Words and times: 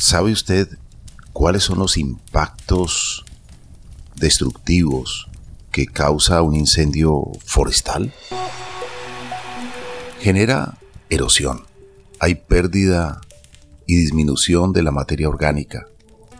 ¿Sabe 0.00 0.32
usted 0.32 0.66
cuáles 1.34 1.64
son 1.64 1.78
los 1.78 1.98
impactos 1.98 3.22
destructivos 4.16 5.28
que 5.70 5.84
causa 5.84 6.40
un 6.40 6.56
incendio 6.56 7.24
forestal? 7.44 8.10
Genera 10.18 10.78
erosión. 11.10 11.64
Hay 12.18 12.36
pérdida 12.36 13.20
y 13.86 13.96
disminución 13.96 14.72
de 14.72 14.82
la 14.82 14.90
materia 14.90 15.28
orgánica. 15.28 15.86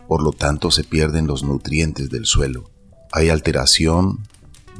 Por 0.07 0.23
lo 0.23 0.31
tanto, 0.31 0.71
se 0.71 0.83
pierden 0.83 1.27
los 1.27 1.43
nutrientes 1.43 2.09
del 2.09 2.25
suelo. 2.25 2.71
Hay 3.11 3.29
alteración 3.29 4.27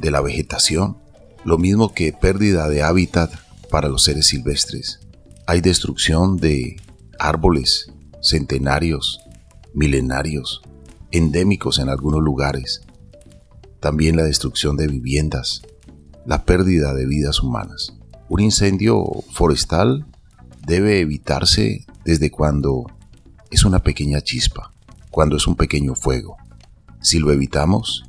de 0.00 0.10
la 0.10 0.20
vegetación, 0.20 0.98
lo 1.44 1.56
mismo 1.56 1.94
que 1.94 2.12
pérdida 2.12 2.68
de 2.68 2.82
hábitat 2.82 3.32
para 3.70 3.88
los 3.88 4.02
seres 4.02 4.26
silvestres. 4.26 4.98
Hay 5.46 5.60
destrucción 5.60 6.36
de 6.36 6.80
árboles 7.20 7.91
centenarios, 8.22 9.20
milenarios, 9.74 10.62
endémicos 11.10 11.78
en 11.78 11.88
algunos 11.88 12.22
lugares. 12.22 12.82
También 13.80 14.16
la 14.16 14.22
destrucción 14.22 14.76
de 14.76 14.86
viviendas, 14.86 15.62
la 16.24 16.44
pérdida 16.44 16.94
de 16.94 17.06
vidas 17.06 17.42
humanas. 17.42 17.94
Un 18.28 18.40
incendio 18.40 19.04
forestal 19.32 20.06
debe 20.64 21.00
evitarse 21.00 21.84
desde 22.04 22.30
cuando 22.30 22.86
es 23.50 23.64
una 23.64 23.80
pequeña 23.80 24.20
chispa, 24.20 24.72
cuando 25.10 25.36
es 25.36 25.46
un 25.46 25.56
pequeño 25.56 25.94
fuego. 25.94 26.36
Si 27.00 27.18
lo 27.18 27.32
evitamos, 27.32 28.04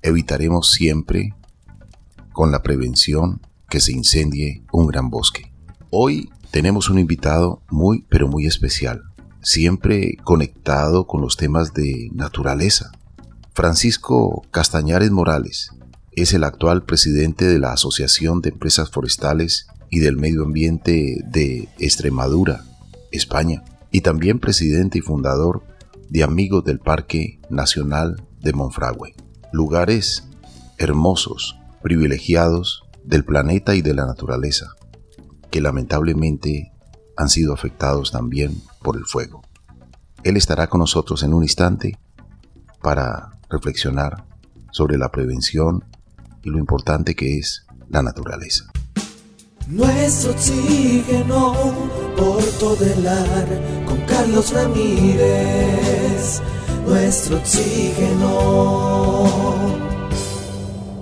evitaremos 0.00 0.72
siempre 0.72 1.34
con 2.32 2.50
la 2.50 2.62
prevención 2.62 3.40
que 3.68 3.80
se 3.80 3.92
incendie 3.92 4.64
un 4.72 4.86
gran 4.86 5.10
bosque. 5.10 5.52
Hoy 5.90 6.30
tenemos 6.50 6.88
un 6.90 6.98
invitado 6.98 7.62
muy 7.70 8.04
pero 8.08 8.26
muy 8.26 8.46
especial, 8.46 9.11
siempre 9.42 10.16
conectado 10.24 11.06
con 11.06 11.20
los 11.20 11.36
temas 11.36 11.74
de 11.74 12.08
naturaleza. 12.12 12.92
Francisco 13.54 14.42
Castañares 14.50 15.10
Morales 15.10 15.70
es 16.12 16.32
el 16.32 16.44
actual 16.44 16.84
presidente 16.84 17.46
de 17.46 17.58
la 17.58 17.72
Asociación 17.72 18.40
de 18.40 18.50
Empresas 18.50 18.90
Forestales 18.90 19.66
y 19.90 20.00
del 20.00 20.16
Medio 20.16 20.44
Ambiente 20.44 21.22
de 21.26 21.68
Extremadura, 21.78 22.64
España, 23.10 23.62
y 23.90 24.00
también 24.00 24.38
presidente 24.38 24.98
y 24.98 25.02
fundador 25.02 25.62
de 26.08 26.22
Amigos 26.22 26.64
del 26.64 26.78
Parque 26.78 27.40
Nacional 27.50 28.22
de 28.40 28.52
Monfragüe. 28.52 29.14
Lugares 29.52 30.24
hermosos, 30.78 31.58
privilegiados 31.82 32.84
del 33.04 33.24
planeta 33.24 33.74
y 33.74 33.82
de 33.82 33.94
la 33.94 34.06
naturaleza, 34.06 34.74
que 35.50 35.60
lamentablemente 35.60 36.71
han 37.22 37.28
sido 37.28 37.54
afectados 37.54 38.10
también 38.10 38.60
por 38.82 38.96
el 38.96 39.04
fuego. 39.04 39.42
Él 40.24 40.36
estará 40.36 40.66
con 40.66 40.80
nosotros 40.80 41.22
en 41.22 41.32
un 41.32 41.44
instante 41.44 41.98
para 42.82 43.38
reflexionar 43.48 44.24
sobre 44.72 44.98
la 44.98 45.10
prevención 45.10 45.84
y 46.42 46.50
lo 46.50 46.58
importante 46.58 47.14
que 47.14 47.38
es 47.38 47.64
la 47.88 48.02
naturaleza. 48.02 48.72
Nuestro 49.68 50.32
oxígeno 50.32 51.54
por 52.16 52.42
todo 52.58 52.84
el 52.84 53.06
ar 53.06 53.84
con 53.86 54.00
Carlos 54.06 54.52
Ramírez. 54.52 56.42
Nuestro 56.86 57.36
oxígeno. 57.36 59.28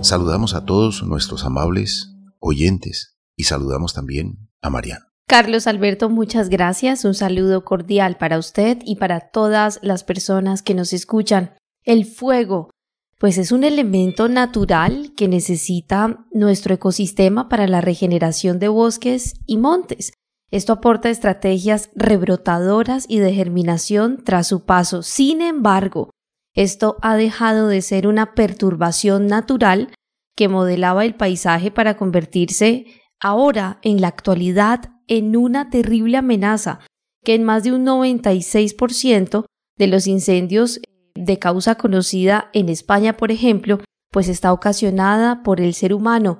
Saludamos 0.01 0.53
a 0.53 0.65
todos 0.65 1.01
nuestros 1.03 1.43
amables 1.45 2.13
oyentes 2.39 3.17
y 3.35 3.45
saludamos 3.45 3.95
también 3.95 4.49
a 4.61 4.69
Mariano. 4.69 5.10
Carlos 5.31 5.65
Alberto, 5.65 6.09
muchas 6.09 6.49
gracias. 6.49 7.05
Un 7.05 7.13
saludo 7.13 7.63
cordial 7.63 8.17
para 8.17 8.37
usted 8.37 8.79
y 8.83 8.97
para 8.97 9.21
todas 9.21 9.79
las 9.81 10.03
personas 10.03 10.61
que 10.61 10.73
nos 10.73 10.91
escuchan. 10.91 11.55
El 11.85 12.03
fuego 12.03 12.69
pues 13.17 13.37
es 13.37 13.53
un 13.53 13.63
elemento 13.63 14.27
natural 14.27 15.13
que 15.15 15.29
necesita 15.29 16.25
nuestro 16.33 16.73
ecosistema 16.73 17.47
para 17.47 17.65
la 17.65 17.79
regeneración 17.79 18.59
de 18.59 18.67
bosques 18.67 19.35
y 19.45 19.55
montes. 19.55 20.11
Esto 20.51 20.73
aporta 20.73 21.09
estrategias 21.09 21.91
rebrotadoras 21.95 23.05
y 23.07 23.19
de 23.19 23.33
germinación 23.33 24.21
tras 24.25 24.47
su 24.47 24.65
paso. 24.65 25.01
Sin 25.01 25.41
embargo, 25.41 26.09
esto 26.53 26.97
ha 27.01 27.15
dejado 27.15 27.69
de 27.69 27.81
ser 27.81 28.05
una 28.05 28.33
perturbación 28.33 29.27
natural 29.27 29.93
que 30.35 30.49
modelaba 30.49 31.05
el 31.05 31.15
paisaje 31.15 31.71
para 31.71 31.95
convertirse 31.95 32.85
ahora, 33.21 33.79
en 33.83 34.01
la 34.01 34.09
actualidad, 34.09 34.89
en 35.11 35.35
una 35.35 35.69
terrible 35.69 36.15
amenaza 36.15 36.79
que 37.21 37.35
en 37.35 37.43
más 37.43 37.65
de 37.65 37.73
un 37.73 37.85
96% 37.85 39.43
de 39.77 39.87
los 39.87 40.07
incendios 40.07 40.79
de 41.13 41.37
causa 41.37 41.75
conocida 41.75 42.49
en 42.53 42.69
España, 42.69 43.17
por 43.17 43.29
ejemplo, 43.29 43.79
pues 44.09 44.29
está 44.29 44.53
ocasionada 44.53 45.43
por 45.43 45.59
el 45.59 45.73
ser 45.73 45.93
humano. 45.93 46.39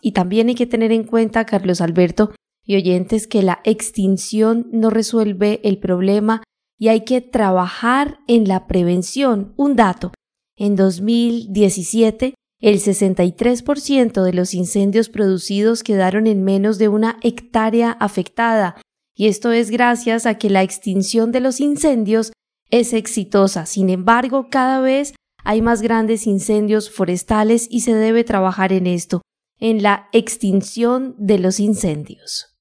Y 0.00 0.12
también 0.12 0.46
hay 0.46 0.54
que 0.54 0.68
tener 0.68 0.92
en 0.92 1.02
cuenta, 1.02 1.44
Carlos 1.44 1.80
Alberto 1.80 2.30
y 2.64 2.76
oyentes, 2.76 3.26
que 3.26 3.42
la 3.42 3.60
extinción 3.64 4.68
no 4.70 4.90
resuelve 4.90 5.60
el 5.64 5.78
problema 5.78 6.44
y 6.78 6.88
hay 6.88 7.00
que 7.04 7.20
trabajar 7.20 8.20
en 8.28 8.46
la 8.46 8.68
prevención. 8.68 9.54
Un 9.56 9.74
dato, 9.74 10.12
en 10.56 10.76
2017 10.76 12.34
el 12.60 12.80
63% 12.80 14.22
de 14.22 14.32
los 14.32 14.54
incendios 14.54 15.08
producidos 15.08 15.82
quedaron 15.82 16.26
en 16.26 16.44
menos 16.44 16.78
de 16.78 16.88
una 16.88 17.18
hectárea 17.22 17.92
afectada, 17.92 18.76
y 19.14 19.28
esto 19.28 19.52
es 19.52 19.70
gracias 19.70 20.26
a 20.26 20.36
que 20.38 20.50
la 20.50 20.62
extinción 20.62 21.30
de 21.30 21.40
los 21.40 21.60
incendios 21.60 22.32
es 22.70 22.92
exitosa. 22.92 23.66
Sin 23.66 23.90
embargo, 23.90 24.48
cada 24.50 24.80
vez 24.80 25.14
hay 25.44 25.62
más 25.62 25.82
grandes 25.82 26.26
incendios 26.26 26.90
forestales 26.90 27.68
y 27.70 27.80
se 27.80 27.94
debe 27.94 28.24
trabajar 28.24 28.72
en 28.72 28.86
esto, 28.86 29.22
en 29.58 29.82
la 29.82 30.08
extinción 30.12 31.14
de 31.18 31.38
los 31.38 31.60
incendios. 31.60 32.56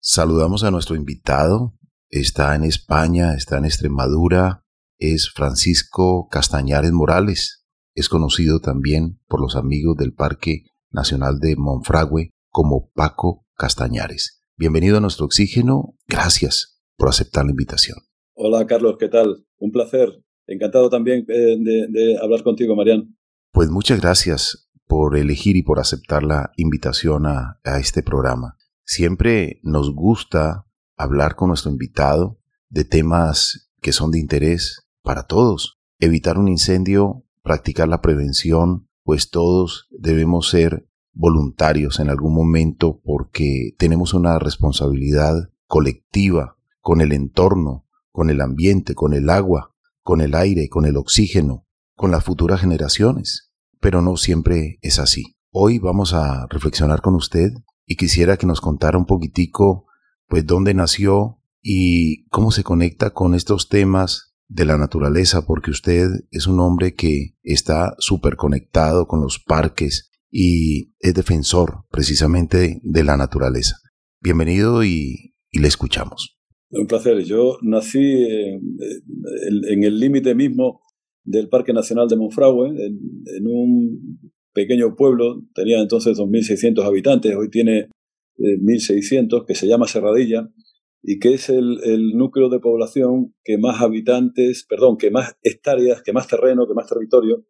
Saludamos 0.00 0.64
a 0.64 0.70
nuestro 0.70 0.96
invitado. 0.96 1.74
Está 2.08 2.54
en 2.54 2.64
España, 2.64 3.34
está 3.34 3.58
en 3.58 3.66
Extremadura. 3.66 4.62
Es 4.98 5.30
Francisco 5.34 6.28
Castañares 6.30 6.92
Morales. 6.92 7.57
Es 7.98 8.08
conocido 8.08 8.60
también 8.60 9.18
por 9.26 9.40
los 9.40 9.56
amigos 9.56 9.96
del 9.96 10.12
Parque 10.14 10.66
Nacional 10.92 11.40
de 11.40 11.56
Monfragüe 11.56 12.30
como 12.48 12.92
Paco 12.94 13.44
Castañares. 13.56 14.44
Bienvenido 14.56 14.98
a 14.98 15.00
nuestro 15.00 15.26
oxígeno. 15.26 15.96
Gracias 16.06 16.80
por 16.96 17.08
aceptar 17.08 17.44
la 17.44 17.50
invitación. 17.50 17.98
Hola 18.34 18.68
Carlos, 18.68 18.98
¿qué 19.00 19.08
tal? 19.08 19.44
Un 19.56 19.72
placer. 19.72 20.10
Encantado 20.46 20.90
también 20.90 21.26
eh, 21.26 21.56
de, 21.58 22.18
hablar 22.22 22.44
contigo, 22.44 22.76
Marian. 22.76 23.16
Pues 23.50 23.68
muchas 23.68 24.00
gracias 24.00 24.70
por 24.86 25.16
elegir 25.16 25.56
y 25.56 25.64
por 25.64 25.80
aceptar 25.80 26.22
la 26.22 26.52
invitación 26.56 27.26
a, 27.26 27.58
a 27.64 27.80
este 27.80 28.04
programa. 28.04 28.56
Siempre 28.84 29.58
nos 29.64 29.92
gusta 29.92 30.66
hablar 30.96 31.34
con 31.34 31.48
nuestro 31.48 31.72
invitado 31.72 32.38
de 32.68 32.84
temas 32.84 33.72
que 33.82 33.90
son 33.90 34.12
de 34.12 34.20
interés 34.20 34.88
para 35.02 35.24
todos. 35.24 35.80
Evitar 35.98 36.38
un 36.38 36.46
incendio, 36.46 37.24
practicar 37.48 37.88
la 37.88 38.02
prevención, 38.02 38.90
pues 39.04 39.30
todos 39.30 39.88
debemos 39.90 40.50
ser 40.50 40.86
voluntarios 41.14 41.98
en 41.98 42.10
algún 42.10 42.34
momento 42.34 43.00
porque 43.02 43.70
tenemos 43.78 44.12
una 44.12 44.38
responsabilidad 44.38 45.48
colectiva 45.66 46.58
con 46.82 47.00
el 47.00 47.12
entorno, 47.12 47.86
con 48.12 48.28
el 48.28 48.42
ambiente, 48.42 48.94
con 48.94 49.14
el 49.14 49.30
agua, 49.30 49.74
con 50.02 50.20
el 50.20 50.34
aire, 50.34 50.68
con 50.68 50.84
el 50.84 50.98
oxígeno, 50.98 51.66
con 51.94 52.10
las 52.10 52.22
futuras 52.22 52.60
generaciones. 52.60 53.50
Pero 53.80 54.02
no 54.02 54.18
siempre 54.18 54.78
es 54.82 54.98
así. 54.98 55.38
Hoy 55.50 55.78
vamos 55.78 56.12
a 56.12 56.46
reflexionar 56.50 57.00
con 57.00 57.14
usted 57.14 57.52
y 57.86 57.96
quisiera 57.96 58.36
que 58.36 58.46
nos 58.46 58.60
contara 58.60 58.98
un 58.98 59.06
poquitico, 59.06 59.86
pues, 60.26 60.44
dónde 60.44 60.74
nació 60.74 61.40
y 61.62 62.26
cómo 62.26 62.50
se 62.50 62.62
conecta 62.62 63.08
con 63.14 63.34
estos 63.34 63.70
temas 63.70 64.27
de 64.48 64.64
la 64.64 64.78
naturaleza, 64.78 65.46
porque 65.46 65.70
usted 65.70 66.08
es 66.30 66.46
un 66.46 66.60
hombre 66.60 66.94
que 66.94 67.34
está 67.42 67.94
súper 67.98 68.36
conectado 68.36 69.06
con 69.06 69.20
los 69.20 69.38
parques 69.38 70.10
y 70.30 70.94
es 71.00 71.14
defensor 71.14 71.84
precisamente 71.90 72.80
de, 72.82 73.04
la 73.04 73.16
naturaleza. 73.16 73.76
Bienvenido 74.20 74.84
y 74.84 75.34
le 75.52 75.68
escuchamos. 75.68 76.38
Un 76.70 76.86
placer. 76.86 77.24
Yo 77.24 77.58
nací 77.62 78.00
en, 78.00 79.84
el 79.84 79.98
límite 79.98 80.34
mismo 80.34 80.80
del 81.24 81.48
Parque 81.48 81.72
Nacional 81.72 82.08
de 82.08 82.16
Monfragüe, 82.16 82.68
en, 82.68 83.46
un 83.46 84.30
pequeño 84.52 84.94
pueblo, 84.96 85.44
tenía 85.54 85.80
entonces 85.80 86.18
2.600 86.18 86.84
habitantes, 86.84 87.34
hoy 87.36 87.48
tiene 87.48 87.88
1.600, 88.38 89.42
eh, 89.42 89.44
que 89.46 89.54
se 89.54 89.66
llama 89.66 89.86
Serradilla, 89.86 90.48
y 91.02 91.18
que 91.18 91.34
es 91.34 91.48
el, 91.48 91.78
el, 91.84 92.16
núcleo 92.16 92.48
de 92.48 92.60
población 92.60 93.34
que 93.44 93.58
más 93.58 93.80
habitantes, 93.80 94.66
perdón, 94.68 94.96
que 94.96 95.10
más 95.10 95.36
hectáreas, 95.42 96.02
que 96.02 96.12
más 96.12 96.28
terreno, 96.28 96.66
que 96.66 96.74
más 96.74 96.88
territorio, 96.88 97.44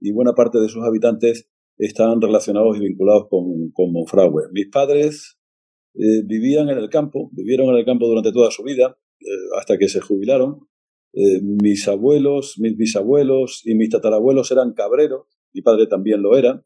y 0.00 0.12
buena 0.12 0.32
parte 0.32 0.58
de 0.58 0.68
sus 0.68 0.82
habitantes 0.84 1.48
están 1.76 2.20
relacionados 2.20 2.76
y 2.76 2.80
vinculados 2.80 3.26
con, 3.28 3.70
con 3.72 3.92
Monfragüe. 3.92 4.44
Mis 4.52 4.68
padres 4.70 5.38
eh, 5.94 6.22
vivían 6.24 6.68
en 6.70 6.78
el 6.78 6.88
campo, 6.88 7.30
vivieron 7.32 7.68
en 7.70 7.76
el 7.76 7.84
campo 7.84 8.06
durante 8.06 8.32
toda 8.32 8.50
su 8.50 8.62
vida, 8.62 8.96
eh, 9.20 9.58
hasta 9.58 9.78
que 9.78 9.88
se 9.88 10.00
jubilaron. 10.00 10.68
Eh, 11.12 11.40
mis 11.42 11.86
abuelos, 11.86 12.56
mis 12.58 12.76
bisabuelos 12.76 13.62
y 13.64 13.74
mis 13.76 13.90
tatarabuelos 13.90 14.50
eran 14.50 14.72
cabreros, 14.72 15.26
mi 15.52 15.62
padre 15.62 15.86
también 15.86 16.22
lo 16.22 16.36
era. 16.36 16.64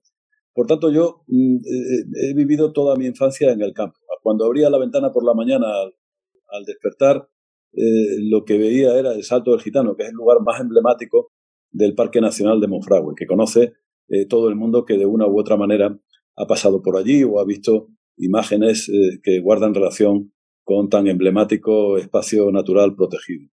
Por 0.54 0.66
tanto, 0.66 0.90
yo 0.90 1.24
mm, 1.26 1.56
eh, 1.56 2.30
he 2.30 2.34
vivido 2.34 2.72
toda 2.72 2.96
mi 2.96 3.06
infancia 3.06 3.52
en 3.52 3.60
el 3.62 3.72
campo. 3.74 3.98
Cuando 4.22 4.46
abría 4.46 4.70
la 4.70 4.78
ventana 4.78 5.12
por 5.12 5.24
la 5.24 5.34
mañana 5.34 5.66
al, 5.82 5.94
despertar, 6.66 7.28
lo 7.72 8.44
que 8.44 8.58
veía 8.58 8.98
era 8.98 9.12
el 9.12 9.22
Salto 9.24 9.52
del 9.52 9.60
Gitano, 9.60 9.94
que 9.94 10.04
es 10.04 10.08
el 10.08 10.14
lugar 10.14 10.38
más 10.40 10.60
emblemático 10.60 11.32
del 11.70 11.94
Parque 11.94 12.20
Nacional 12.20 12.60
de 12.60 12.68
Monfragüe, 12.68 13.14
que 13.16 13.26
conoce 13.26 13.74
todo 14.28 14.48
el 14.48 14.56
mundo 14.56 14.84
que 14.84 14.96
de 14.96 15.06
una 15.06 15.26
u 15.26 15.38
otra 15.38 15.56
manera 15.56 15.98
ha 16.36 16.46
pasado 16.46 16.82
por 16.82 16.96
allí 16.96 17.24
o 17.24 17.38
ha 17.40 17.44
visto 17.44 17.88
imágenes 18.16 18.90
que 19.22 19.40
guardan 19.40 19.74
relación 19.74 20.32
con 20.64 20.88
tan 20.88 21.06
emblemático 21.06 21.96
espacio 21.96 22.50
natural 22.50 22.94
protegido. 22.94 23.48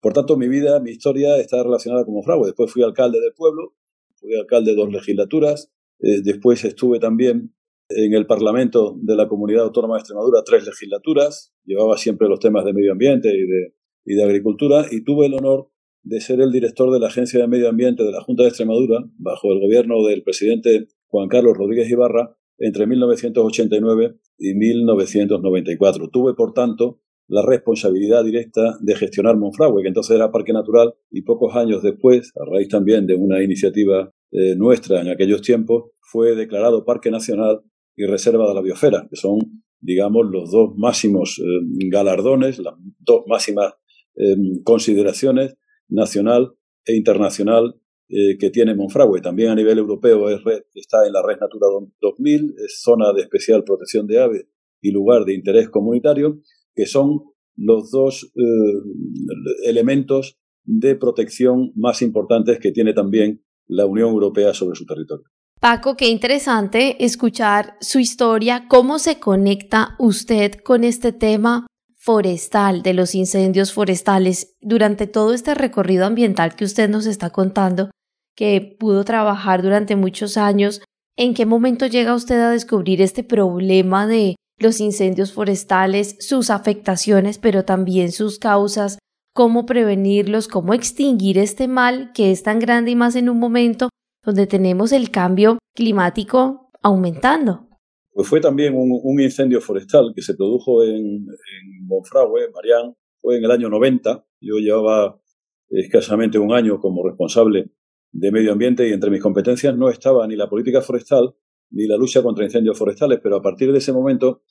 Por 0.00 0.12
tanto, 0.14 0.36
mi 0.36 0.48
vida, 0.48 0.80
mi 0.80 0.90
historia 0.90 1.38
está 1.38 1.62
relacionada 1.62 2.04
con 2.04 2.14
Monfragüe. 2.14 2.46
Después 2.46 2.72
fui 2.72 2.82
alcalde 2.82 3.20
del 3.20 3.34
pueblo, 3.34 3.74
fui 4.16 4.34
alcalde 4.34 4.72
de 4.72 4.76
dos 4.76 4.90
legislaturas, 4.90 5.70
eh, 6.00 6.22
después 6.22 6.64
estuve 6.64 6.98
también 6.98 7.54
en 7.90 8.14
el 8.14 8.26
Parlamento 8.26 8.96
de 9.00 9.16
la 9.16 9.28
Comunidad 9.28 9.64
Autónoma 9.64 9.96
de 9.96 10.00
Extremadura 10.00 10.42
tres 10.44 10.64
legislaturas, 10.64 11.52
llevaba 11.64 11.96
siempre 11.96 12.28
los 12.28 12.40
temas 12.40 12.64
de 12.64 12.72
medio 12.72 12.92
ambiente 12.92 13.28
y 13.28 13.46
de, 13.46 13.74
y 14.04 14.14
de 14.14 14.24
agricultura 14.24 14.86
y 14.90 15.02
tuve 15.02 15.26
el 15.26 15.34
honor 15.34 15.68
de 16.02 16.20
ser 16.20 16.40
el 16.40 16.50
director 16.50 16.90
de 16.92 17.00
la 17.00 17.08
Agencia 17.08 17.40
de 17.40 17.48
Medio 17.48 17.68
Ambiente 17.68 18.04
de 18.04 18.12
la 18.12 18.22
Junta 18.22 18.44
de 18.44 18.48
Extremadura, 18.48 19.04
bajo 19.18 19.52
el 19.52 19.60
gobierno 19.60 20.04
del 20.06 20.22
presidente 20.22 20.88
Juan 21.08 21.28
Carlos 21.28 21.56
Rodríguez 21.56 21.90
Ibarra, 21.90 22.36
entre 22.58 22.86
1989 22.86 24.16
y 24.38 24.54
1994. 24.54 26.08
Tuve, 26.10 26.34
por 26.34 26.52
tanto, 26.52 27.00
la 27.26 27.42
responsabilidad 27.42 28.24
directa 28.24 28.76
de 28.80 28.94
gestionar 28.96 29.36
Monfragüe, 29.36 29.82
que 29.82 29.88
entonces 29.88 30.16
era 30.16 30.32
parque 30.32 30.52
natural, 30.52 30.94
y 31.10 31.22
pocos 31.22 31.54
años 31.54 31.82
después, 31.82 32.32
a 32.36 32.44
raíz 32.50 32.68
también 32.68 33.06
de 33.06 33.14
una 33.14 33.42
iniciativa 33.42 34.12
eh, 34.32 34.56
nuestra 34.56 35.00
en 35.00 35.08
aquellos 35.08 35.42
tiempos, 35.42 35.90
fue 36.00 36.34
declarado 36.34 36.84
parque 36.84 37.10
nacional 37.10 37.62
y 38.00 38.06
reserva 38.06 38.48
de 38.48 38.54
la 38.54 38.62
biosfera, 38.62 39.06
que 39.08 39.16
son, 39.16 39.38
digamos, 39.80 40.26
los 40.30 40.50
dos 40.50 40.72
máximos 40.76 41.38
eh, 41.38 41.42
galardones, 41.90 42.58
las 42.58 42.74
dos 42.98 43.24
máximas 43.26 43.74
eh, 44.16 44.36
consideraciones 44.64 45.56
nacional 45.88 46.54
e 46.84 46.96
internacional 46.96 47.80
eh, 48.08 48.38
que 48.38 48.50
tiene 48.50 48.74
Monfragüe. 48.74 49.20
También 49.20 49.50
a 49.50 49.54
nivel 49.54 49.78
europeo 49.78 50.30
es 50.30 50.40
está 50.74 51.06
en 51.06 51.12
la 51.12 51.22
Red 51.22 51.40
Natura 51.40 51.66
2000, 52.00 52.54
es 52.64 52.80
zona 52.82 53.12
de 53.12 53.22
especial 53.22 53.64
protección 53.64 54.06
de 54.06 54.20
aves 54.20 54.46
y 54.80 54.90
lugar 54.92 55.24
de 55.24 55.34
interés 55.34 55.68
comunitario, 55.68 56.40
que 56.74 56.86
son 56.86 57.20
los 57.56 57.90
dos 57.90 58.32
eh, 58.34 59.68
elementos 59.68 60.38
de 60.64 60.96
protección 60.96 61.72
más 61.74 62.00
importantes 62.02 62.58
que 62.58 62.72
tiene 62.72 62.94
también 62.94 63.44
la 63.66 63.86
Unión 63.86 64.10
Europea 64.10 64.54
sobre 64.54 64.76
su 64.76 64.86
territorio. 64.86 65.26
Paco, 65.60 65.94
qué 65.94 66.08
interesante 66.08 67.04
escuchar 67.04 67.76
su 67.82 67.98
historia, 67.98 68.64
cómo 68.66 68.98
se 68.98 69.20
conecta 69.20 69.94
usted 69.98 70.54
con 70.54 70.84
este 70.84 71.12
tema 71.12 71.66
forestal, 71.98 72.80
de 72.80 72.94
los 72.94 73.14
incendios 73.14 73.74
forestales, 73.74 74.56
durante 74.62 75.06
todo 75.06 75.34
este 75.34 75.54
recorrido 75.54 76.06
ambiental 76.06 76.56
que 76.56 76.64
usted 76.64 76.88
nos 76.88 77.04
está 77.04 77.28
contando 77.28 77.90
que 78.34 78.74
pudo 78.80 79.04
trabajar 79.04 79.60
durante 79.60 79.96
muchos 79.96 80.38
años, 80.38 80.80
¿en 81.14 81.34
qué 81.34 81.44
momento 81.44 81.86
llega 81.86 82.14
usted 82.14 82.40
a 82.40 82.52
descubrir 82.52 83.02
este 83.02 83.22
problema 83.22 84.06
de 84.06 84.36
los 84.56 84.80
incendios 84.80 85.34
forestales, 85.34 86.16
sus 86.20 86.48
afectaciones, 86.48 87.36
pero 87.36 87.66
también 87.66 88.12
sus 88.12 88.38
causas, 88.38 88.98
cómo 89.34 89.66
prevenirlos, 89.66 90.48
cómo 90.48 90.72
extinguir 90.72 91.36
este 91.36 91.68
mal 91.68 92.12
que 92.14 92.30
es 92.30 92.42
tan 92.42 92.60
grande 92.60 92.92
y 92.92 92.96
más 92.96 93.14
en 93.14 93.28
un 93.28 93.38
momento 93.38 93.90
donde 94.24 94.46
tenemos 94.46 94.92
el 94.92 95.10
cambio 95.10 95.58
climático 95.74 96.70
aumentando? 96.82 97.68
Pues 98.12 98.28
fue 98.28 98.40
también 98.40 98.74
un, 98.76 99.20
incendio 99.20 99.60
forestal 99.60 100.12
que 100.14 100.22
se 100.22 100.34
produjo 100.34 100.82
en, 100.84 100.96
en 100.96 101.86
Monfragüe, 101.86 102.50
Marián, 102.52 102.94
fue 103.20 103.38
en 103.38 103.44
el 103.44 103.50
año 103.50 103.68
90. 103.68 104.24
Yo 104.40 104.56
llevaba 104.56 105.20
escasamente 105.68 106.38
un 106.38 106.52
año 106.52 106.80
como 106.80 107.06
responsable 107.06 107.70
de 108.12 108.32
medio 108.32 108.52
ambiente 108.52 108.88
y 108.88 108.92
entre 108.92 109.10
mis 109.10 109.22
competencias 109.22 109.76
no 109.76 109.88
estaba 109.88 110.26
ni 110.26 110.36
la 110.36 110.48
política 110.48 110.82
forestal 110.82 111.34
ni 111.70 111.86
la 111.86 111.96
lucha 111.96 112.22
contra 112.22 112.44
incendios 112.44 112.76
forestales, 112.76 113.20
pero 113.22 113.36
a 113.36 113.42
partir 113.42 113.70
de 113.72 113.78
ese 113.78 113.92
momento 113.92 114.42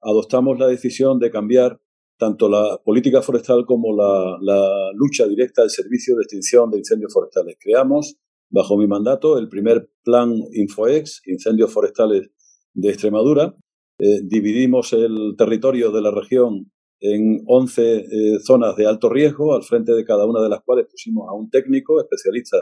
adoptamos 0.00 0.58
la 0.58 0.68
decisión 0.68 1.18
de 1.18 1.30
cambiar 1.30 1.80
tanto 2.16 2.48
la 2.48 2.80
política 2.84 3.22
forestal 3.22 3.64
como 3.66 3.94
la, 3.96 4.92
lucha 4.94 5.26
directa 5.26 5.62
del 5.62 5.70
servicio 5.70 6.16
de 6.16 6.22
extinción 6.22 6.70
de 6.70 6.78
incendios 6.78 7.12
forestales. 7.12 7.56
Creamos, 7.58 8.16
bajo 8.50 8.76
mi 8.76 8.86
mandato, 8.86 9.38
el 9.38 9.48
primer 9.48 9.88
plan 10.04 10.34
InfoEx, 10.52 11.22
Incendios 11.26 11.72
Forestales 11.72 12.30
de 12.74 12.88
Extremadura. 12.88 13.54
Eh, 13.98 14.20
dividimos 14.24 14.92
el 14.92 15.34
territorio 15.38 15.90
de 15.90 16.02
la 16.02 16.10
región 16.10 16.70
en 17.00 17.42
11 17.46 17.96
eh, 17.96 18.04
zonas 18.44 18.76
de 18.76 18.86
alto 18.86 19.08
riesgo, 19.08 19.54
al 19.54 19.62
frente 19.62 19.92
de 19.92 20.04
cada 20.04 20.26
una 20.26 20.42
de 20.42 20.48
las 20.48 20.60
cuales 20.62 20.86
pusimos 20.90 21.28
a 21.28 21.32
un 21.32 21.50
técnico 21.50 22.00
especialista 22.00 22.58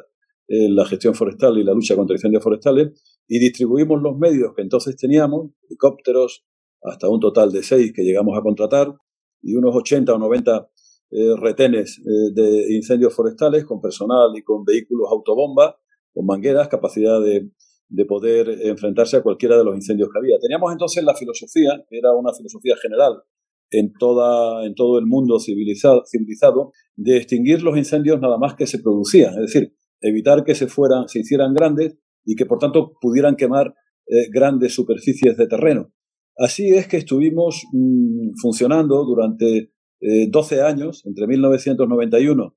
la 0.50 0.86
gestión 0.86 1.14
forestal 1.14 1.58
y 1.58 1.62
la 1.62 1.74
lucha 1.74 1.94
contra 1.94 2.14
incendios 2.14 2.42
forestales, 2.42 2.98
y 3.28 3.38
distribuimos 3.38 4.00
los 4.00 4.16
medios 4.16 4.54
que 4.56 4.62
entonces 4.62 4.96
teníamos, 4.96 5.50
helicópteros, 5.68 6.46
hasta 6.82 7.06
un 7.06 7.20
total 7.20 7.52
de 7.52 7.62
seis 7.62 7.92
que 7.94 8.02
llegamos 8.02 8.38
a 8.38 8.40
contratar, 8.40 8.94
y 9.42 9.56
unos 9.56 9.74
80 9.74 10.14
o 10.14 10.18
90 10.18 10.70
eh, 11.10 11.34
retenes 11.36 11.98
eh, 11.98 12.32
de 12.34 12.74
incendios 12.74 13.14
forestales 13.14 13.64
con 13.64 13.80
personal 13.80 14.30
y 14.36 14.42
con 14.42 14.64
vehículos 14.64 15.08
autobomba, 15.10 15.76
con 16.12 16.26
mangueras, 16.26 16.68
capacidad 16.68 17.20
de, 17.20 17.50
de 17.88 18.04
poder 18.04 18.48
enfrentarse 18.66 19.16
a 19.16 19.22
cualquiera 19.22 19.56
de 19.56 19.64
los 19.64 19.74
incendios 19.74 20.10
que 20.12 20.18
había. 20.18 20.38
Teníamos 20.38 20.72
entonces 20.72 21.02
la 21.04 21.14
filosofía, 21.14 21.84
que 21.88 21.98
era 21.98 22.12
una 22.12 22.32
filosofía 22.34 22.76
general 22.76 23.22
en, 23.70 23.92
toda, 23.92 24.64
en 24.66 24.74
todo 24.74 24.98
el 24.98 25.06
mundo 25.06 25.38
civilizado, 25.38 26.04
civilizado, 26.10 26.72
de 26.96 27.16
extinguir 27.16 27.62
los 27.62 27.76
incendios 27.76 28.20
nada 28.20 28.38
más 28.38 28.54
que 28.54 28.66
se 28.66 28.78
producían. 28.78 29.34
Es 29.34 29.52
decir, 29.52 29.74
evitar 30.00 30.44
que 30.44 30.54
se 30.54 30.66
fueran, 30.66 31.08
se 31.08 31.20
hicieran 31.20 31.54
grandes 31.54 31.96
y 32.24 32.34
que 32.36 32.46
por 32.46 32.58
tanto 32.58 32.92
pudieran 33.00 33.36
quemar 33.36 33.74
eh, 34.06 34.28
grandes 34.30 34.74
superficies 34.74 35.36
de 35.36 35.46
terreno. 35.46 35.92
Así 36.36 36.68
es 36.68 36.86
que 36.86 36.98
estuvimos 36.98 37.64
mm, 37.72 38.32
funcionando 38.40 39.04
durante 39.04 39.72
12 40.00 40.54
eh, 40.56 40.62
años, 40.62 41.04
entre 41.06 41.26
1991 41.26 42.56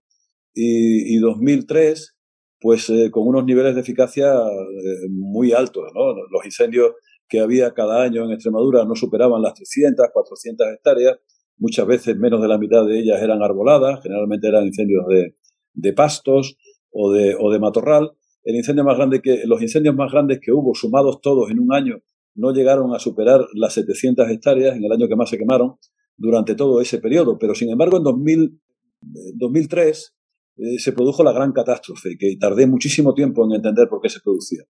y, 0.54 1.18
2003, 1.18 2.16
pues 2.60 2.90
eh, 2.90 3.10
con 3.12 3.28
unos 3.28 3.46
niveles 3.46 3.76
de 3.76 3.82
eficacia 3.82 4.34
muy 5.10 5.54
altos. 5.54 5.84
Los 6.32 6.46
incendios 6.46 6.94
que 7.28 7.40
había 7.40 7.74
cada 7.74 8.04
año 8.04 8.26
en 8.26 8.32
Extremadura 8.32 8.86
no 8.86 8.96
superaban 8.96 9.42
las 9.42 9.54
300, 9.54 10.08
400 10.14 10.68
hectáreas, 10.68 11.20
muchas 11.58 11.88
veces 11.88 12.18
menos 12.18 12.42
de 12.42 12.48
la 12.48 12.58
mitad 12.58 12.86
de 12.86 13.00
ellas 13.00 13.22
eran 13.22 13.42
arboladas, 13.42 14.02
generalmente 14.04 14.48
eran 14.48 14.66
incendios 14.66 15.08
de, 15.08 15.36
de 15.74 15.94
pastos, 15.94 16.58
o 16.92 17.12
de, 17.12 17.36
o 17.40 17.52
de 17.52 17.60
matorral. 17.60 18.12
El 18.44 18.56
incendio 18.56 18.84
más 18.84 18.98
grande 18.98 19.22
que, 19.22 19.44
los 19.46 19.62
incendios 19.62 19.96
más 19.96 20.12
grandes 20.12 20.40
que 20.42 20.52
hubo, 20.52 20.76
sumados 20.76 21.22
todos 21.22 21.50
en 21.52 21.60
un 21.60 21.74
año, 21.74 22.02
no 22.36 22.52
llegaron 22.52 22.94
a 22.94 23.00
superar 23.00 23.46
las 23.54 23.74
700 23.74 24.30
hectáreas 24.30 24.76
en 24.76 24.84
el 24.84 24.92
año 24.92 25.08
que 25.08 25.16
más 25.16 25.30
se 25.30 25.38
quemaron 25.38 25.76
durante 26.18 26.56
todo 26.56 26.82
ese 26.82 27.00
periodo. 27.00 27.38
Pero, 27.38 27.56
sin 27.56 27.70
embargo, 27.70 27.98
en 27.98 28.04
2000, 28.04 28.62
2003 29.36 30.16
eh, 30.58 30.80
se 30.80 30.94
produjo 30.94 31.24
la 31.24 31.34
gran 31.34 31.52
catástrofe, 31.52 32.18
que 32.18 32.36
tardé 32.40 32.68
muchísimo 32.68 33.14
tiempo 33.14 33.46
en 33.46 33.54
entender 33.54 33.88
por 33.88 34.02
qué 34.02 34.10
se 34.10 34.20
producía. 34.20 34.64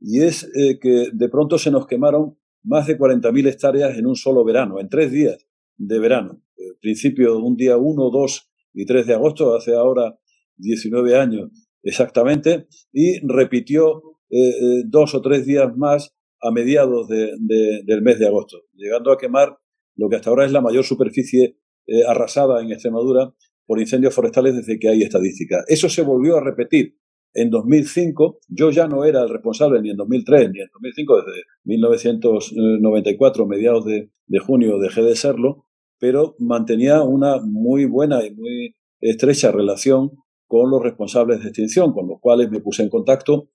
Y 0.00 0.22
es 0.22 0.48
eh, 0.54 0.78
que 0.80 1.08
de 1.12 1.28
pronto 1.28 1.58
se 1.58 1.70
nos 1.70 1.86
quemaron 1.86 2.36
más 2.62 2.86
de 2.86 2.98
40.000 2.98 3.48
hectáreas 3.48 3.96
en 3.96 4.06
un 4.06 4.16
solo 4.16 4.44
verano, 4.44 4.80
en 4.80 4.88
tres 4.88 5.10
días 5.10 5.46
de 5.76 5.98
verano. 5.98 6.42
Eh, 6.56 6.74
principio 6.80 7.38
un 7.38 7.56
día 7.56 7.76
1, 7.76 8.10
2 8.10 8.50
y 8.74 8.86
3 8.86 9.06
de 9.06 9.14
agosto, 9.14 9.56
hace 9.56 9.74
ahora 9.74 10.18
19 10.56 11.16
años 11.16 11.50
exactamente, 11.82 12.66
y 12.92 13.26
repitió 13.26 14.02
eh, 14.30 14.50
eh, 14.50 14.82
dos 14.86 15.14
o 15.14 15.22
tres 15.22 15.46
días 15.46 15.74
más 15.76 16.14
a 16.42 16.50
mediados 16.50 17.08
del 17.08 18.02
mes 18.02 18.18
de 18.18 18.26
agosto, 18.26 18.58
llegando 18.74 19.10
a 19.10 19.18
quemar 19.18 19.58
lo 19.98 20.08
que 20.08 20.16
hasta 20.16 20.30
ahora 20.30 20.46
es 20.46 20.52
la 20.52 20.62
mayor 20.62 20.84
superficie 20.84 21.58
eh, 21.86 22.04
arrasada 22.06 22.62
en 22.62 22.72
Extremadura 22.72 23.34
por 23.66 23.80
incendios 23.80 24.14
forestales 24.14 24.56
desde 24.56 24.78
que 24.78 24.88
hay 24.88 25.02
estadística. 25.02 25.62
Eso 25.66 25.90
se 25.90 26.02
volvió 26.02 26.38
a 26.38 26.40
repetir 26.40 26.96
en 27.34 27.50
2005. 27.50 28.38
Yo 28.48 28.70
ya 28.70 28.86
no 28.88 29.04
era 29.04 29.22
el 29.22 29.28
responsable 29.28 29.82
ni 29.82 29.90
en 29.90 29.96
2003 29.96 30.50
ni 30.52 30.60
en 30.60 30.68
2005, 30.72 31.22
desde 31.22 31.42
1994, 31.64 33.46
mediados 33.46 33.84
de, 33.84 34.10
junio, 34.38 34.78
dejé 34.78 35.02
de 35.02 35.16
serlo, 35.16 35.66
pero 35.98 36.34
mantenía 36.38 37.02
una 37.02 37.40
muy 37.42 37.84
buena 37.84 38.24
y 38.24 38.34
muy 38.34 38.76
estrecha 39.00 39.52
relación 39.52 40.12
con 40.46 40.70
los 40.70 40.82
responsables 40.82 41.40
de 41.40 41.48
extinción, 41.48 41.92
con 41.92 42.08
los 42.08 42.20
cuales 42.20 42.50
me 42.50 42.60
puse 42.60 42.82
en 42.82 42.88
contacto 42.88 43.50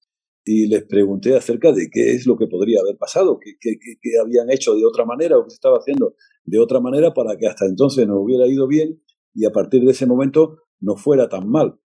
y 0.46 0.68
les 0.68 0.84
pregunté 0.84 1.36
acerca 1.36 1.72
de 1.72 1.90
qué 1.90 2.12
es 2.12 2.28
lo 2.28 2.38
que 2.38 2.48
podría 2.48 2.82
haber 2.82 2.98
pasado, 2.98 3.40
qué, 3.40 3.78
habían 4.22 4.52
hecho 4.52 4.76
de 4.76 4.86
otra 4.86 5.06
manera 5.06 5.38
o 5.38 5.44
qué 5.44 5.52
se 5.52 5.56
estaba 5.56 5.78
haciendo 5.78 6.16
de 6.46 6.60
otra 6.60 6.80
manera 6.80 7.14
para 7.14 7.38
que 7.38 7.48
hasta 7.48 7.66
entonces 7.66 8.08
nos 8.08 8.18
hubiera 8.20 8.48
ido 8.48 8.68
bien 8.68 9.02
y 9.34 9.46
a 9.46 9.52
partir 9.52 9.84
de 9.84 9.92
ese 9.92 10.06
momento 10.06 10.58
no 10.80 10.96
fuera 10.96 11.30
tan 11.30 11.50
mal. 11.50 11.80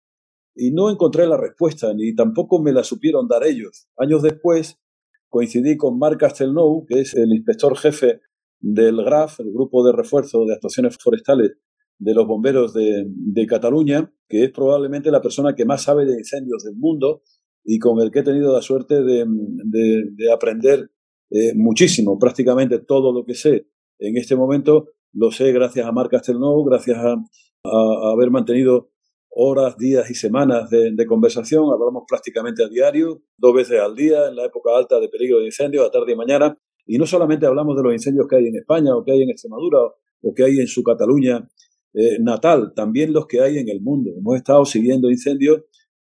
Y 0.56 0.72
no 0.72 0.90
encontré 0.90 1.28
la 1.28 1.38
respuesta, 1.38 1.94
ni 1.94 2.16
tampoco 2.16 2.62
me 2.62 2.74
la 2.74 2.84
supieron 2.84 3.28
dar 3.28 3.46
ellos. 3.46 3.88
Años 3.98 4.24
después 4.24 4.80
coincidí 5.30 5.78
con 5.78 6.00
Marc 6.00 6.20
Castelnou, 6.20 6.86
que 6.88 7.02
es 7.02 7.14
el 7.14 7.32
inspector 7.32 7.78
jefe 7.78 8.22
del 8.60 9.04
GRAF, 9.04 9.40
el 9.40 9.52
Grupo 9.54 9.86
de 9.86 9.94
Refuerzo 9.94 10.46
de 10.46 10.54
Actuaciones 10.54 10.98
Forestales 11.00 11.52
de 12.00 12.14
los 12.14 12.26
Bomberos 12.26 12.74
de, 12.74 13.48
Cataluña, 13.48 14.12
que 14.28 14.46
es 14.46 14.52
probablemente 14.52 15.12
la 15.12 15.22
persona 15.22 15.56
que 15.56 15.66
más 15.66 15.84
sabe 15.84 16.06
de 16.06 16.18
incendios 16.18 16.64
del 16.64 16.76
mundo 16.76 17.22
y 17.64 17.80
con 17.80 18.00
el 18.02 18.12
que 18.12 18.20
he 18.20 18.24
tenido 18.24 18.54
la 18.54 18.62
suerte 18.62 19.04
de, 19.04 19.26
aprender 20.34 20.92
eh, 21.30 21.54
muchísimo, 21.56 22.18
prácticamente 22.18 22.80
todo 22.80 23.12
lo 23.12 23.26
que 23.26 23.36
sé 23.36 23.68
en 24.00 24.18
este 24.18 24.36
momento 24.36 24.90
lo 25.14 25.32
sé 25.32 25.52
gracias 25.52 25.86
a 25.86 25.92
Marc 25.92 26.12
Castelnou, 26.12 26.64
gracias 26.64 26.98
a, 26.98 27.16
haber 28.14 28.32
mantenido 28.32 28.92
horas, 29.30 29.78
días 29.78 30.10
y 30.10 30.16
semanas 30.16 30.70
de, 30.70 31.06
conversación. 31.06 31.66
Hablamos 31.72 32.04
prácticamente 32.08 32.64
a 32.64 32.70
diario, 32.70 33.24
dos 33.38 33.54
veces 33.54 33.80
al 33.82 33.94
día, 33.94 34.30
en 34.30 34.36
la 34.36 34.46
época 34.46 34.70
alta 34.76 35.00
de 35.00 35.10
peligro 35.10 35.40
de 35.40 35.46
incendio, 35.46 35.86
a 35.86 35.92
tarde 35.92 36.14
y 36.14 36.16
mañana. 36.16 36.58
Y 36.86 36.98
no 36.98 37.06
solamente 37.06 37.46
hablamos 37.46 37.76
de 37.76 37.84
los 37.84 37.94
incendios 37.94 38.28
que 38.30 38.38
hay 38.38 38.48
en 38.48 38.56
España 38.56 38.96
o 38.96 39.04
que 39.04 39.12
hay 39.12 39.22
en 39.22 39.30
Extremadura 39.30 39.80
o 40.22 40.34
que 40.34 40.44
hay 40.46 40.60
en 40.60 40.68
su 40.68 40.82
Cataluña 40.82 41.48
eh, 41.94 42.20
natal, 42.22 42.74
también 42.76 43.12
los 43.12 43.28
que 43.28 43.42
hay 43.42 43.58
en 43.58 43.70
el 43.70 43.82
mundo. 43.82 44.12
Hemos 44.18 44.38
estado 44.38 44.64
siguiendo 44.66 45.10
incendios 45.10 45.64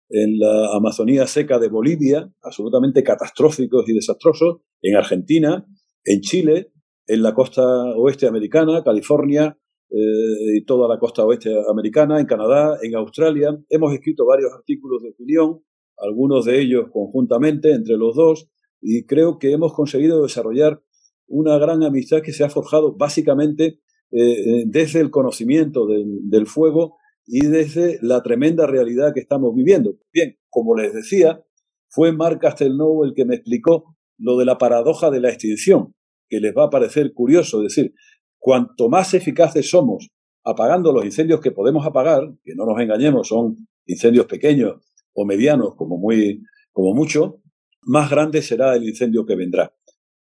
en 0.08 0.38
la 0.38 0.74
Amazonía 0.74 1.26
seca 1.26 1.58
de 1.58 1.68
Bolivia, 1.68 2.32
absolutamente 2.42 3.02
catastróficos 3.02 3.88
y 3.88 3.94
desastrosos, 3.94 4.62
en 4.82 4.96
Argentina, 4.96 5.66
en 6.04 6.20
Chile, 6.20 6.72
en 7.10 7.22
la 7.22 7.34
costa 7.34 7.62
oeste 7.96 8.28
americana, 8.28 8.84
California 8.84 9.58
eh, 9.90 10.56
y 10.56 10.64
toda 10.64 10.88
la 10.88 10.98
costa 10.98 11.24
oeste 11.24 11.52
americana, 11.68 12.20
en 12.20 12.26
Canadá, 12.26 12.78
en 12.82 12.94
Australia. 12.94 13.58
Hemos 13.68 13.92
escrito 13.92 14.24
varios 14.26 14.52
artículos 14.52 15.02
de 15.02 15.10
opinión, 15.10 15.60
algunos 15.98 16.44
de 16.44 16.60
ellos 16.60 16.86
conjuntamente 16.92 17.72
entre 17.72 17.96
los 17.96 18.14
dos, 18.14 18.48
y 18.80 19.06
creo 19.06 19.38
que 19.38 19.52
hemos 19.52 19.72
conseguido 19.72 20.22
desarrollar 20.22 20.82
una 21.26 21.58
gran 21.58 21.82
amistad 21.82 22.22
que 22.22 22.32
se 22.32 22.44
ha 22.44 22.50
forjado 22.50 22.94
básicamente 22.96 23.80
eh, 24.12 24.20
eh, 24.20 24.64
desde 24.66 25.00
el 25.00 25.10
conocimiento 25.10 25.86
del, 25.86 26.46
fuego 26.46 26.96
y 27.26 27.46
desde 27.46 27.98
la 28.02 28.22
tremenda 28.22 28.66
realidad 28.66 29.12
que 29.12 29.20
estamos 29.20 29.54
viviendo. 29.54 29.96
Bien, 30.12 30.36
como 30.48 30.76
les 30.76 30.94
decía, 30.94 31.44
fue 31.88 32.12
Marc 32.12 32.40
Castelnau 32.40 33.04
el 33.04 33.14
que 33.14 33.24
me 33.24 33.34
explicó 33.34 33.96
lo 34.16 34.36
de 34.38 34.44
la 34.44 34.58
paradoja 34.58 35.10
de 35.10 35.20
la 35.20 35.30
extinción, 35.30 35.94
que 36.30 36.40
les 36.40 36.54
va 36.56 36.64
a 36.64 36.70
parecer 36.70 37.12
curioso, 37.12 37.58
es 37.62 37.74
decir, 37.74 37.92
cuanto 38.38 38.88
más 38.88 39.12
eficaces 39.12 39.68
somos 39.68 40.08
apagando 40.44 40.92
los 40.92 41.04
incendios 41.04 41.40
que 41.40 41.50
podemos 41.50 41.84
apagar, 41.84 42.22
que 42.42 42.54
no 42.54 42.64
nos 42.64 42.80
engañemos, 42.80 43.28
son 43.28 43.56
incendios 43.84 44.24
pequeños 44.24 44.76
o 45.12 45.26
medianos 45.26 45.74
como 45.76 45.98
muy 45.98 46.42
como 46.72 46.94
mucho, 46.94 47.42
más 47.82 48.08
grande 48.08 48.42
será 48.42 48.76
el 48.76 48.88
incendio 48.88 49.26
que 49.26 49.34
vendrá. 49.34 49.74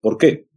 ¿Por 0.00 0.18
qué? 0.18 0.48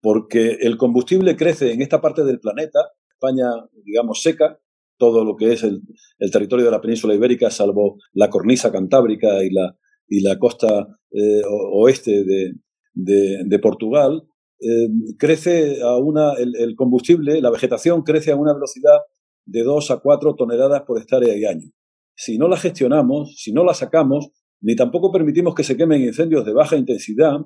Porque 0.00 0.58
el 0.60 0.76
combustible 0.76 1.36
crece 1.36 1.72
en 1.72 1.82
esta 1.82 2.00
parte 2.00 2.24
del 2.24 2.40
planeta, 2.40 2.80
España, 3.10 3.46
digamos, 3.84 4.22
seca, 4.22 4.58
todo 4.96 5.24
lo 5.24 5.36
que 5.36 5.52
es 5.52 5.62
el, 5.62 5.82
territorio 6.32 6.64
de 6.64 6.70
la 6.70 6.80
península 6.80 7.14
ibérica, 7.14 7.50
salvo 7.50 7.98
la 8.12 8.30
cornisa 8.30 8.72
cantábrica 8.72 9.42
y 9.42 9.50
la, 9.50 9.76
y 10.08 10.20
la 10.22 10.38
costa 10.38 10.88
eh, 11.10 11.42
oeste 11.46 12.24
de, 12.94 13.58
Portugal, 13.58 14.22
eh, 14.60 14.88
crece 15.18 15.82
a 15.82 15.96
una, 15.96 16.32
el, 16.34 16.74
combustible, 16.76 17.40
la 17.40 17.50
vegetación 17.50 18.02
crece 18.02 18.32
a 18.32 18.36
una 18.36 18.54
velocidad 18.54 18.98
de 19.44 19.62
2 19.62 19.90
a 19.90 19.98
4 19.98 20.34
toneladas 20.36 20.82
por 20.82 21.00
hectárea 21.00 21.36
y 21.36 21.44
año. 21.44 21.70
Si 22.16 22.38
no 22.38 22.48
la 22.48 22.56
gestionamos, 22.56 23.36
si 23.36 23.52
no 23.52 23.64
la 23.64 23.74
sacamos, 23.74 24.30
ni 24.60 24.76
tampoco 24.76 25.12
permitimos 25.12 25.54
que 25.54 25.64
se 25.64 25.76
quemen 25.76 26.02
incendios 26.02 26.44
de 26.46 26.52
baja 26.52 26.76
intensidad, 26.76 27.40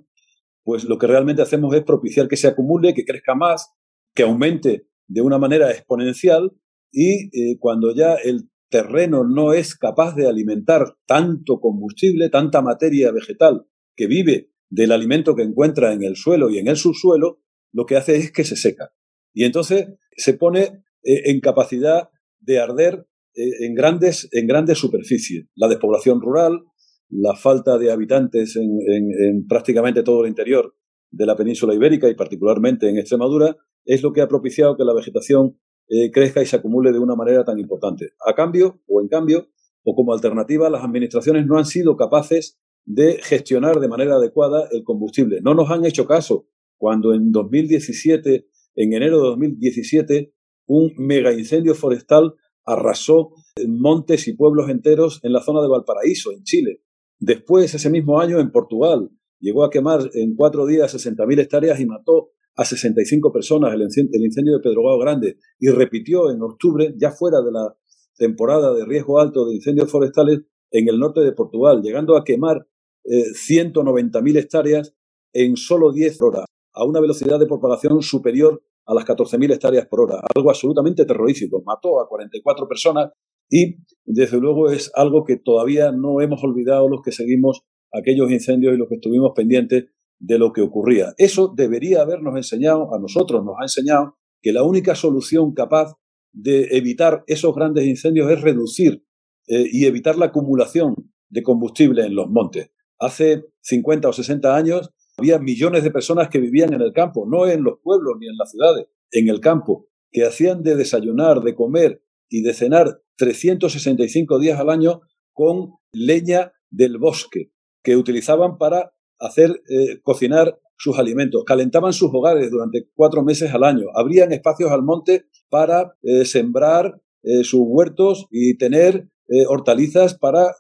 pues 0.63 0.85
lo 0.85 0.99
que 0.99 1.07
realmente 1.07 1.43
hacemos 1.43 1.75
es 1.75 1.83
propiciar 1.83 2.29
que 2.29 2.37
se 2.37 2.49
acumule, 2.49 2.95
que 2.95 3.05
crezca 3.05 3.35
más, 3.35 3.73
que 4.15 4.23
aumente 4.23 4.87
de 5.07 5.23
una 5.23 5.39
manera 5.39 5.71
exponencial 5.71 6.53
y 6.93 7.31
eh, 7.33 7.59
cuando 7.59 7.95
ya 7.95 8.15
el 8.15 8.51
terreno 8.69 9.25
no 9.25 9.55
es 9.55 9.75
capaz 9.75 10.15
de 10.15 10.29
alimentar 10.29 10.97
tanto 11.07 11.61
combustible, 11.61 12.29
tanta 12.29 12.61
materia 12.61 13.11
vegetal 13.11 13.67
que 13.97 14.07
vive 14.07 14.51
del 14.71 14.93
alimento 14.93 15.35
que 15.35 15.43
encuentra 15.43 15.93
en 15.93 16.03
el 16.03 16.17
suelo 16.17 16.51
y 16.51 16.59
en 16.59 16.69
el 16.69 16.77
subsuelo, 16.77 17.41
lo 17.73 17.87
que 17.87 17.97
hace 17.97 18.17
es 18.17 18.33
que 18.33 18.45
se 18.45 18.57
seca. 18.57 18.93
Y 19.33 19.45
entonces 19.45 19.89
se 20.17 20.35
pone 20.35 20.83
eh, 21.03 21.31
en 21.31 21.41
capacidad 21.41 22.11
de 22.41 22.61
arder 22.61 23.07
eh, 23.35 23.67
en, 23.67 23.75
grandes, 23.75 24.29
en 24.33 24.47
grandes 24.47 24.79
superficies. 24.79 25.47
La 25.55 25.69
despoblación 25.69 26.21
rural, 26.21 26.65
la 27.11 27.35
falta 27.35 27.79
de 27.79 27.91
habitantes 27.91 28.57
en, 28.57 29.47
prácticamente 29.47 30.03
todo 30.03 30.25
el 30.25 30.29
interior 30.29 30.75
de 31.11 31.25
la 31.25 31.37
península 31.37 31.75
ibérica 31.75 32.09
y 32.09 32.15
particularmente 32.15 32.89
en 32.89 32.99
Extremadura 32.99 33.57
es 33.85 34.03
lo 34.03 34.13
que 34.13 34.21
ha 34.21 34.29
propiciado 34.29 34.77
que 34.77 34.85
la 34.85 34.93
vegetación 34.93 35.59
eh, 35.89 36.11
crezca 36.11 36.43
y 36.43 36.47
se 36.47 36.57
acumule 36.57 36.93
de 36.93 36.99
una 36.99 37.15
manera 37.15 37.45
tan 37.45 37.59
importante. 37.59 38.11
A 38.27 38.35
cambio, 38.35 38.83
o 38.87 39.01
en 39.01 39.09
cambio, 39.09 39.49
o 39.85 39.95
como 39.95 40.13
alternativa, 40.13 40.69
las 40.69 40.85
administraciones 40.85 41.47
no 41.47 41.57
han 41.57 41.65
sido 41.65 41.97
capaces 41.97 42.59
de 42.85 43.21
gestionar 43.23 43.81
de 43.81 43.89
manera 43.89 44.17
adecuada 44.17 44.69
el 44.73 44.83
combustible. 44.85 45.41
No 45.43 45.55
nos 45.55 45.71
han 45.71 45.85
hecho 45.85 46.07
caso 46.07 46.47
cuando 46.77 47.13
en 47.13 47.33
2017, 47.33 48.47
en 48.77 48.93
enero 48.93 49.19
de 49.23 49.29
2017, 49.29 50.33
un 50.67 50.93
mega 50.97 51.33
incendio 51.33 51.75
forestal 51.75 52.35
arrasó 52.65 53.33
montes 53.67 54.29
y 54.29 54.35
pueblos 54.35 54.69
enteros 54.69 55.21
en 55.23 55.33
la 55.33 55.41
zona 55.41 55.63
de 55.63 55.69
Valparaíso, 55.69 56.33
en 56.33 56.43
Chile. 56.45 56.83
Después, 57.19 57.75
ese 57.75 57.91
mismo 57.91 58.21
año, 58.21 58.39
en 58.39 58.53
Portugal, 58.53 59.11
llegó 59.41 59.65
a 59.65 59.71
quemar 59.71 60.11
en 60.15 60.37
cuatro 60.37 60.67
días 60.67 60.95
60.000 60.95 61.41
hectáreas 61.41 61.81
y 61.81 61.87
mató 61.87 62.31
a 62.57 62.65
65 62.65 63.33
personas 63.33 63.73
el 63.75 63.83
incendio 63.83 64.55
de 64.55 64.61
Pedrogao 64.61 64.99
Grande 64.99 65.39
y 65.59 65.69
repitió 65.69 66.31
en 66.31 66.43
octubre, 66.43 66.95
ya 66.97 67.13
fuera 67.13 67.41
de 67.41 67.53
la 67.53 67.77
temporada 68.17 68.75
de 68.75 68.85
riesgo 68.85 69.21
alto 69.21 69.47
de 69.47 69.55
incendios 69.55 69.91
forestales, 69.91 70.41
en 70.71 70.89
el 70.89 70.99
norte 70.99 71.21
de 71.21 71.33
Portugal, 71.33 71.83
llegando 71.83 72.17
a 72.17 72.25
quemar 72.25 72.67
eh, 73.05 73.33
190.000 73.33 74.39
hectáreas 74.39 74.95
en 75.33 75.57
solo 75.57 75.93
10 75.93 76.21
horas, 76.23 76.45
a 76.75 76.85
una 76.85 77.01
velocidad 77.01 77.39
de 77.39 77.47
propagación 77.47 78.03
superior 78.03 78.63
a 78.87 78.95
las 78.95 79.05
14.000 79.05 79.53
hectáreas 79.53 79.87
por 79.87 80.01
hora, 80.01 80.21
algo 80.35 80.51
absolutamente 80.51 81.05
terrorífico. 81.05 81.63
Mató 81.65 82.01
a 82.01 82.09
44 82.09 82.67
personas 82.67 83.11
y, 83.51 83.77
desde 84.05 84.39
luego, 84.39 84.71
es 84.71 84.91
algo 84.95 85.25
que 85.25 85.37
todavía 85.37 85.93
no 85.93 86.21
hemos 86.21 86.43
olvidado 86.43 86.89
los 86.89 87.03
que 87.03 87.13
seguimos 87.13 87.63
aquellos 87.93 88.31
incendios 88.31 88.75
y 88.75 88.79
los 88.79 88.89
que 88.89 88.97
estuvimos 88.97 89.33
pendientes 89.35 89.87
de 90.19 90.39
lo 90.39 90.53
que 90.53 90.63
ocurría. 90.63 91.15
Eso 91.17 91.53
debería 91.55 92.03
habernos 92.03 92.37
enseñado, 92.37 92.95
a 92.95 92.99
nosotros 92.99 93.45
nos 93.45 93.57
ha 93.61 93.65
enseñado, 93.65 94.17
que 94.43 94.53
la 94.53 94.63
única 94.63 94.95
solución 94.95 95.53
capaz 95.53 95.95
de 96.33 96.77
evitar 96.77 97.25
esos 97.27 97.55
grandes 97.55 97.87
incendios 97.87 98.31
es 98.31 98.41
reducir 98.41 99.05
eh, 99.49 99.67
y 99.73 99.87
evitar 99.87 100.19
la 100.19 100.27
acumulación 100.27 100.95
de 101.31 101.43
combustible 101.43 102.05
en 102.05 102.15
los 102.15 102.29
montes. 102.29 102.71
Hace 102.99 103.45
50 103.63 104.09
o 104.09 104.13
60 104.13 104.55
años 104.55 104.91
había 105.17 105.39
millones 105.39 105.85
de 105.85 105.91
personas 105.91 106.29
que 106.29 106.39
vivían 106.39 106.75
en 106.75 106.83
el 106.83 106.93
campo, 106.93 107.27
no 107.27 107.47
en 107.47 107.63
los 107.63 107.79
pueblos 107.83 108.17
ni 108.21 108.29
en 108.29 108.37
las 108.37 108.51
ciudades, 108.51 108.89
en 109.11 109.29
el 109.29 109.41
campo, 109.41 109.89
que 110.13 110.27
hacían 110.27 110.63
de 110.63 110.77
desayunar, 110.77 111.41
de 111.41 111.55
comer 111.55 112.03
y 112.29 112.43
de 112.43 112.53
cenar 112.53 113.01
365 113.17 114.39
días 114.39 114.61
al 114.61 114.69
año 114.69 115.01
con 115.33 115.73
leña 115.93 116.53
del 116.71 116.99
bosque, 116.99 117.51
que 117.83 117.97
utilizaban 117.97 118.59
para 118.59 118.93
hacer 119.19 119.63
eh, 119.71 120.01
cocinar 120.03 120.59
sus 120.77 120.99
alimentos. 120.99 121.45
Calentaban 121.45 121.95
sus 121.95 122.11
hogares 122.13 122.51
durante 122.51 122.87
cuatro 122.95 123.23
meses 123.23 123.53
al 123.55 123.65
año. 123.65 123.87
Abrían 123.95 124.31
espacios 124.33 124.71
al 124.71 124.83
monte 124.83 125.25
para 125.49 125.97
eh, 126.03 126.27
sembrar 126.27 127.01
sus 127.43 127.61
huertos 127.67 128.27
y 128.31 128.57
tener 128.57 129.09
hortalizas 129.49 130.17
para 130.19 130.55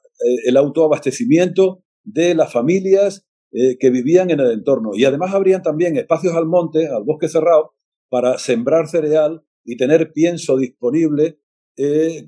el 0.44 0.56
autoabastecimiento 0.56 1.82
de 2.04 2.34
las 2.34 2.52
familias 2.52 3.26
que 3.50 3.90
vivían 3.90 4.30
en 4.30 4.40
el 4.40 4.50
entorno. 4.52 4.90
Y 4.94 5.04
además 5.04 5.34
abrían 5.34 5.62
también 5.62 5.96
espacios 5.96 6.34
al 6.34 6.46
monte, 6.46 6.88
al 6.88 7.04
bosque 7.04 7.28
cerrado, 7.28 7.74
para 8.10 8.38
sembrar 8.38 8.88
cereal 8.88 9.42
y 9.64 9.76
tener 9.76 10.12
pienso 10.12 10.56
disponible 10.56 11.40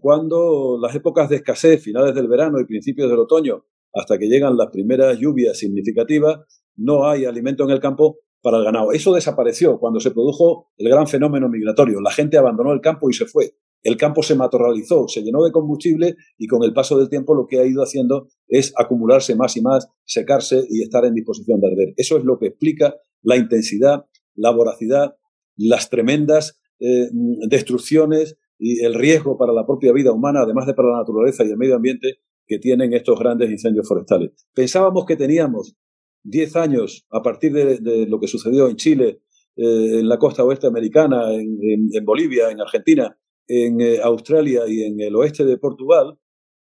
cuando 0.00 0.78
las 0.80 0.94
épocas 0.94 1.28
de 1.28 1.36
escasez, 1.36 1.82
finales 1.82 2.14
del 2.14 2.28
verano 2.28 2.60
y 2.60 2.66
principios 2.66 3.10
del 3.10 3.18
otoño, 3.18 3.64
hasta 3.92 4.18
que 4.18 4.28
llegan 4.28 4.56
las 4.56 4.68
primeras 4.68 5.18
lluvias 5.18 5.58
significativas, 5.58 6.40
no 6.76 7.08
hay 7.08 7.24
alimento 7.24 7.64
en 7.64 7.70
el 7.70 7.80
campo 7.80 8.18
para 8.40 8.58
el 8.58 8.64
ganado. 8.64 8.92
Eso 8.92 9.12
desapareció 9.12 9.78
cuando 9.78 10.00
se 10.00 10.12
produjo 10.12 10.70
el 10.78 10.88
gran 10.88 11.06
fenómeno 11.08 11.48
migratorio. 11.48 12.00
La 12.00 12.12
gente 12.12 12.38
abandonó 12.38 12.72
el 12.72 12.80
campo 12.80 13.10
y 13.10 13.12
se 13.12 13.26
fue. 13.26 13.56
El 13.82 13.96
campo 13.96 14.22
se 14.22 14.34
matorralizó, 14.34 15.08
se 15.08 15.22
llenó 15.22 15.42
de 15.44 15.52
combustible 15.52 16.16
y 16.36 16.46
con 16.46 16.62
el 16.62 16.72
paso 16.72 16.98
del 16.98 17.08
tiempo 17.08 17.34
lo 17.34 17.46
que 17.46 17.60
ha 17.60 17.66
ido 17.66 17.82
haciendo 17.82 18.28
es 18.48 18.72
acumularse 18.76 19.34
más 19.34 19.56
y 19.56 19.62
más, 19.62 19.88
secarse 20.04 20.64
y 20.68 20.82
estar 20.82 21.04
en 21.04 21.14
disposición 21.14 21.60
de 21.60 21.68
arder. 21.68 21.94
Eso 21.96 22.18
es 22.18 22.24
lo 22.24 22.38
que 22.38 22.48
explica 22.48 22.96
la 23.22 23.36
intensidad, 23.36 24.06
la 24.34 24.50
voracidad, 24.50 25.16
las 25.56 25.90
tremendas 25.90 26.60
eh, 26.78 27.08
destrucciones 27.48 28.38
y 28.58 28.84
el 28.84 28.94
riesgo 28.94 29.36
para 29.36 29.52
la 29.52 29.66
propia 29.66 29.92
vida 29.92 30.12
humana, 30.12 30.40
además 30.42 30.66
de 30.66 30.74
para 30.74 30.90
la 30.90 30.98
naturaleza 30.98 31.44
y 31.44 31.50
el 31.50 31.56
medio 31.56 31.76
ambiente 31.76 32.18
que 32.46 32.58
tienen 32.58 32.92
estos 32.92 33.18
grandes 33.18 33.50
incendios 33.50 33.86
forestales. 33.86 34.32
Pensábamos 34.54 35.04
que 35.06 35.16
teníamos 35.16 35.76
10 36.24 36.56
años 36.56 37.06
a 37.10 37.22
partir 37.22 37.52
de, 37.52 38.06
lo 38.06 38.18
que 38.18 38.26
sucedió 38.26 38.68
en 38.68 38.76
Chile, 38.76 39.20
eh, 39.56 40.00
en 40.00 40.08
la 40.08 40.18
costa 40.18 40.44
oeste 40.44 40.66
americana, 40.66 41.32
en, 41.34 42.04
Bolivia, 42.04 42.50
en 42.50 42.60
Argentina, 42.60 43.16
en 43.50 43.80
eh, 43.80 43.98
Australia 44.00 44.62
y 44.68 44.84
en 44.84 45.00
el 45.00 45.16
oeste 45.16 45.44
de 45.44 45.58
Portugal, 45.58 46.16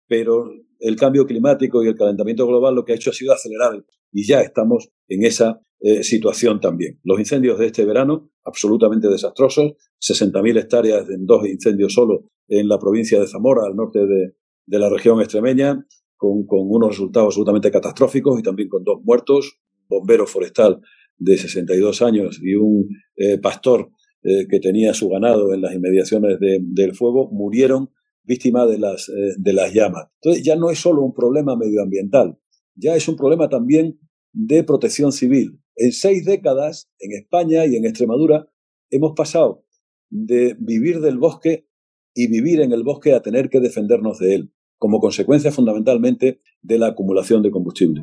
pero 0.07 0.49
el 0.79 0.95
cambio 0.95 1.27
climático 1.27 1.83
y 1.83 1.89
el 1.89 1.97
calentamiento 1.97 2.47
global 2.47 2.77
lo 2.77 2.85
que 2.85 2.93
ha 2.93 2.95
hecho 2.95 3.11
ha 3.11 3.13
sido 3.13 3.33
acelerar 3.33 3.85
y 4.13 4.25
ya 4.25 4.43
estamos 4.43 4.89
en 5.09 5.25
esa 5.25 5.61
eh, 5.81 6.05
situación 6.05 6.61
también. 6.61 7.01
Los 7.03 7.19
incendios 7.19 7.59
de 7.59 7.67
este 7.67 7.85
verano, 7.85 8.31
absolutamente 8.45 9.09
desastrosos, 9.09 9.73
60.000 10.01 10.57
hectáreas 10.61 11.11
en 11.11 11.27
dos 11.27 11.47
incendios 11.49 11.93
solo 11.93 12.31
en 12.47 12.69
la 12.69 12.79
provincia 12.79 13.19
de 13.19 13.27
Zamora, 13.27 13.67
al 13.67 13.75
norte 13.75 14.07
de, 14.07 14.35
la 14.79 14.89
región 14.89 15.21
extremeña, 15.21 15.85
con, 16.17 16.47
unos 16.49 16.91
resultados 16.91 17.29
absolutamente 17.29 17.73
catastróficos 17.73 18.39
y 18.39 18.43
también 18.43 18.69
con 18.69 18.85
dos 18.85 19.01
muertos, 19.03 19.59
bombero 19.89 20.27
forestal 20.27 20.81
de 21.17 21.37
62 21.37 22.03
años 22.03 22.39
y 22.41 22.55
un 22.55 22.89
eh, 23.17 23.39
pastor 23.39 23.91
eh, 24.29 24.47
que 24.49 24.61
tenía 24.61 24.93
su 24.95 25.09
ganado 25.09 25.55
en 25.55 25.63
las 25.63 25.75
inmediaciones 25.75 26.39
del 26.41 26.95
fuego, 26.95 27.31
murieron 27.31 27.91
víctimas 28.25 28.69
de 28.69 28.79
las, 28.79 29.11
de 29.39 29.53
las 29.55 29.73
llamas. 29.73 30.09
Entonces 30.21 30.45
ya 30.45 30.55
no 30.55 30.71
es 30.71 30.79
solo 30.79 31.03
un 31.03 31.15
problema 31.15 31.57
medioambiental, 31.57 32.39
ya 32.75 32.95
es 32.95 33.09
un 33.09 33.17
problema 33.17 33.49
también 33.49 33.99
de 34.33 34.65
protección 34.65 35.13
civil. 35.13 35.61
En 35.77 35.93
seis 35.93 36.25
décadas, 36.25 36.91
en 36.99 37.13
España 37.13 37.65
y 37.65 37.77
en 37.77 37.87
Extremadura, 37.87 38.49
hemos 38.91 39.13
pasado 39.17 39.65
de 40.11 40.57
vivir 40.59 41.01
del 41.01 41.19
bosque 41.19 41.67
y 42.15 42.27
vivir 42.27 42.61
en 42.61 42.73
el 42.73 42.83
bosque 42.83 43.15
a 43.15 43.23
tener 43.23 43.49
que 43.49 43.61
defendernos 43.61 44.19
de 44.19 44.35
él, 44.35 44.53
como 44.77 45.01
consecuencia 45.01 45.53
fundamentalmente 45.53 46.41
de 46.63 46.79
la 46.79 46.89
acumulación 46.89 47.43
de 47.43 47.51
combustible. 47.51 48.03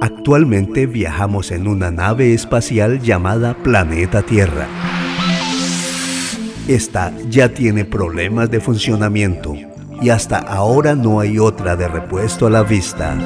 Actualmente 0.00 0.86
viajamos 0.86 1.50
en 1.50 1.66
una 1.66 1.90
nave 1.90 2.32
espacial 2.32 3.00
llamada 3.00 3.62
Planeta 3.62 4.22
Tierra. 4.22 4.68
Esta 6.68 7.12
ya 7.28 7.52
tiene 7.52 7.84
problemas 7.84 8.50
de 8.50 8.58
funcionamiento 8.58 9.54
y 10.00 10.08
hasta 10.08 10.38
ahora 10.38 10.94
no 10.94 11.20
hay 11.20 11.38
otra 11.38 11.76
de 11.76 11.88
repuesto 11.88 12.46
a 12.46 12.50
la 12.50 12.62
vista. 12.62 13.18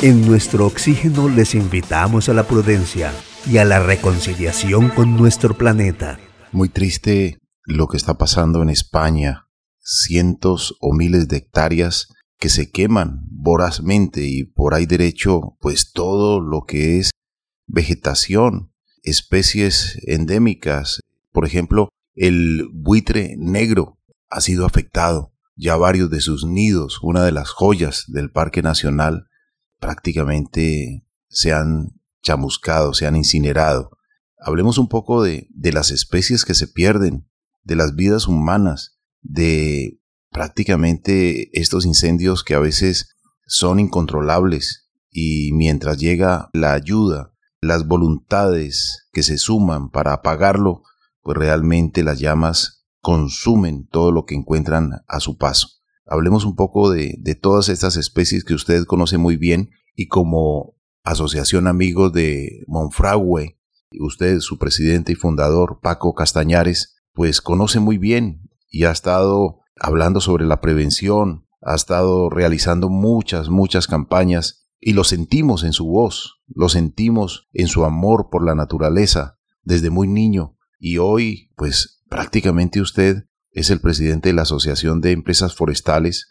En 0.00 0.24
nuestro 0.24 0.66
oxígeno 0.66 1.28
les 1.28 1.56
invitamos 1.56 2.28
a 2.28 2.34
la 2.34 2.44
prudencia 2.44 3.12
y 3.50 3.58
a 3.58 3.64
la 3.64 3.80
reconciliación 3.80 4.90
con 4.90 5.16
nuestro 5.16 5.56
planeta. 5.56 6.20
Muy 6.52 6.68
triste 6.68 7.38
lo 7.64 7.88
que 7.88 7.96
está 7.96 8.16
pasando 8.16 8.62
en 8.62 8.68
España. 8.68 9.48
Cientos 9.80 10.76
o 10.80 10.94
miles 10.94 11.26
de 11.26 11.38
hectáreas 11.38 12.14
que 12.38 12.48
se 12.48 12.70
queman 12.70 13.22
vorazmente 13.28 14.22
y 14.22 14.44
por 14.44 14.74
ahí 14.74 14.86
derecho 14.86 15.56
pues 15.60 15.90
todo 15.92 16.40
lo 16.40 16.62
que 16.62 17.00
es 17.00 17.10
vegetación, 17.66 18.72
especies 19.02 19.98
endémicas. 20.06 21.00
Por 21.36 21.44
ejemplo, 21.44 21.90
el 22.14 22.66
buitre 22.72 23.34
negro 23.36 23.98
ha 24.30 24.40
sido 24.40 24.64
afectado. 24.64 25.34
Ya 25.54 25.76
varios 25.76 26.08
de 26.08 26.22
sus 26.22 26.46
nidos, 26.46 26.98
una 27.02 27.22
de 27.24 27.30
las 27.30 27.50
joyas 27.50 28.04
del 28.08 28.30
Parque 28.30 28.62
Nacional, 28.62 29.26
prácticamente 29.78 31.06
se 31.28 31.52
han 31.52 32.00
chamuscado, 32.22 32.94
se 32.94 33.06
han 33.06 33.16
incinerado. 33.16 33.90
Hablemos 34.38 34.78
un 34.78 34.88
poco 34.88 35.22
de, 35.22 35.46
de 35.50 35.74
las 35.74 35.90
especies 35.90 36.46
que 36.46 36.54
se 36.54 36.68
pierden, 36.68 37.28
de 37.64 37.76
las 37.76 37.94
vidas 37.94 38.28
humanas, 38.28 38.96
de 39.20 40.00
prácticamente 40.30 41.50
estos 41.52 41.84
incendios 41.84 42.44
que 42.44 42.54
a 42.54 42.60
veces 42.60 43.14
son 43.46 43.78
incontrolables 43.78 44.88
y 45.10 45.52
mientras 45.52 45.98
llega 45.98 46.48
la 46.54 46.72
ayuda, 46.72 47.34
las 47.60 47.86
voluntades 47.86 49.06
que 49.12 49.22
se 49.22 49.36
suman 49.36 49.90
para 49.90 50.14
apagarlo, 50.14 50.82
pues 51.26 51.38
realmente 51.38 52.04
las 52.04 52.20
llamas 52.20 52.86
consumen 53.00 53.88
todo 53.88 54.12
lo 54.12 54.26
que 54.26 54.36
encuentran 54.36 55.02
a 55.08 55.18
su 55.18 55.36
paso. 55.36 55.70
Hablemos 56.06 56.44
un 56.44 56.54
poco 56.54 56.88
de, 56.88 57.18
todas 57.42 57.68
estas 57.68 57.96
especies 57.96 58.44
que 58.44 58.54
usted 58.54 58.84
conoce 58.84 59.18
muy 59.18 59.36
bien 59.36 59.70
y 59.96 60.06
como 60.06 60.76
Asociación 61.02 61.66
Amigos 61.66 62.12
de 62.12 62.62
Monfragüe, 62.68 63.58
usted, 63.98 64.38
su 64.38 64.56
presidente 64.56 65.10
y 65.10 65.14
fundador, 65.16 65.80
Paco 65.82 66.14
Castañares, 66.14 67.02
pues 67.12 67.40
conoce 67.40 67.80
muy 67.80 67.98
bien 67.98 68.48
y 68.70 68.84
ha 68.84 68.92
estado 68.92 69.62
hablando 69.80 70.20
sobre 70.20 70.46
la 70.46 70.60
prevención, 70.60 71.48
ha 71.60 71.74
estado 71.74 72.30
realizando 72.30 72.88
muchas, 72.88 73.48
muchas 73.48 73.88
campañas 73.88 74.68
y 74.78 74.92
lo 74.92 75.02
sentimos 75.02 75.64
en 75.64 75.72
su 75.72 75.86
voz, 75.86 76.40
lo 76.46 76.68
sentimos 76.68 77.48
en 77.52 77.66
su 77.66 77.84
amor 77.84 78.28
por 78.30 78.46
la 78.46 78.54
naturaleza 78.54 79.40
desde 79.64 79.90
muy 79.90 80.06
niño 80.06 80.55
y 80.78 80.98
hoy 80.98 81.50
pues 81.56 82.02
prácticamente 82.08 82.80
usted 82.80 83.24
es 83.50 83.70
el 83.70 83.80
presidente 83.80 84.28
de 84.28 84.34
la 84.34 84.42
Asociación 84.42 85.00
de 85.00 85.12
Empresas 85.12 85.54
Forestales 85.54 86.28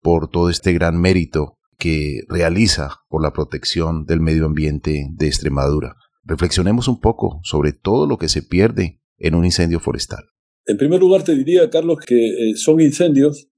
por 0.00 0.30
todo 0.30 0.50
este 0.50 0.72
gran 0.72 1.00
mérito 1.00 1.58
que 1.78 2.20
realiza 2.28 3.00
por 3.08 3.22
la 3.22 3.32
protección 3.32 4.04
del 4.04 4.20
medio 4.20 4.46
ambiente 4.46 5.06
de 5.10 5.26
Extremadura. 5.26 5.96
Reflexionemos 6.22 6.86
un 6.88 7.00
poco 7.00 7.40
sobre 7.42 7.72
todo 7.72 8.06
lo 8.06 8.18
que 8.18 8.28
se 8.28 8.42
pierde 8.42 9.00
en 9.18 9.34
un 9.34 9.44
incendio 9.44 9.80
forestal. 9.80 10.24
En 10.66 10.76
primer 10.76 11.00
lugar, 11.00 11.24
te 11.24 11.34
diría, 11.34 11.68
Carlos, 11.70 11.98
que 12.06 12.14
eh, 12.14 12.56
son 12.56 12.80
incendios 12.80 13.48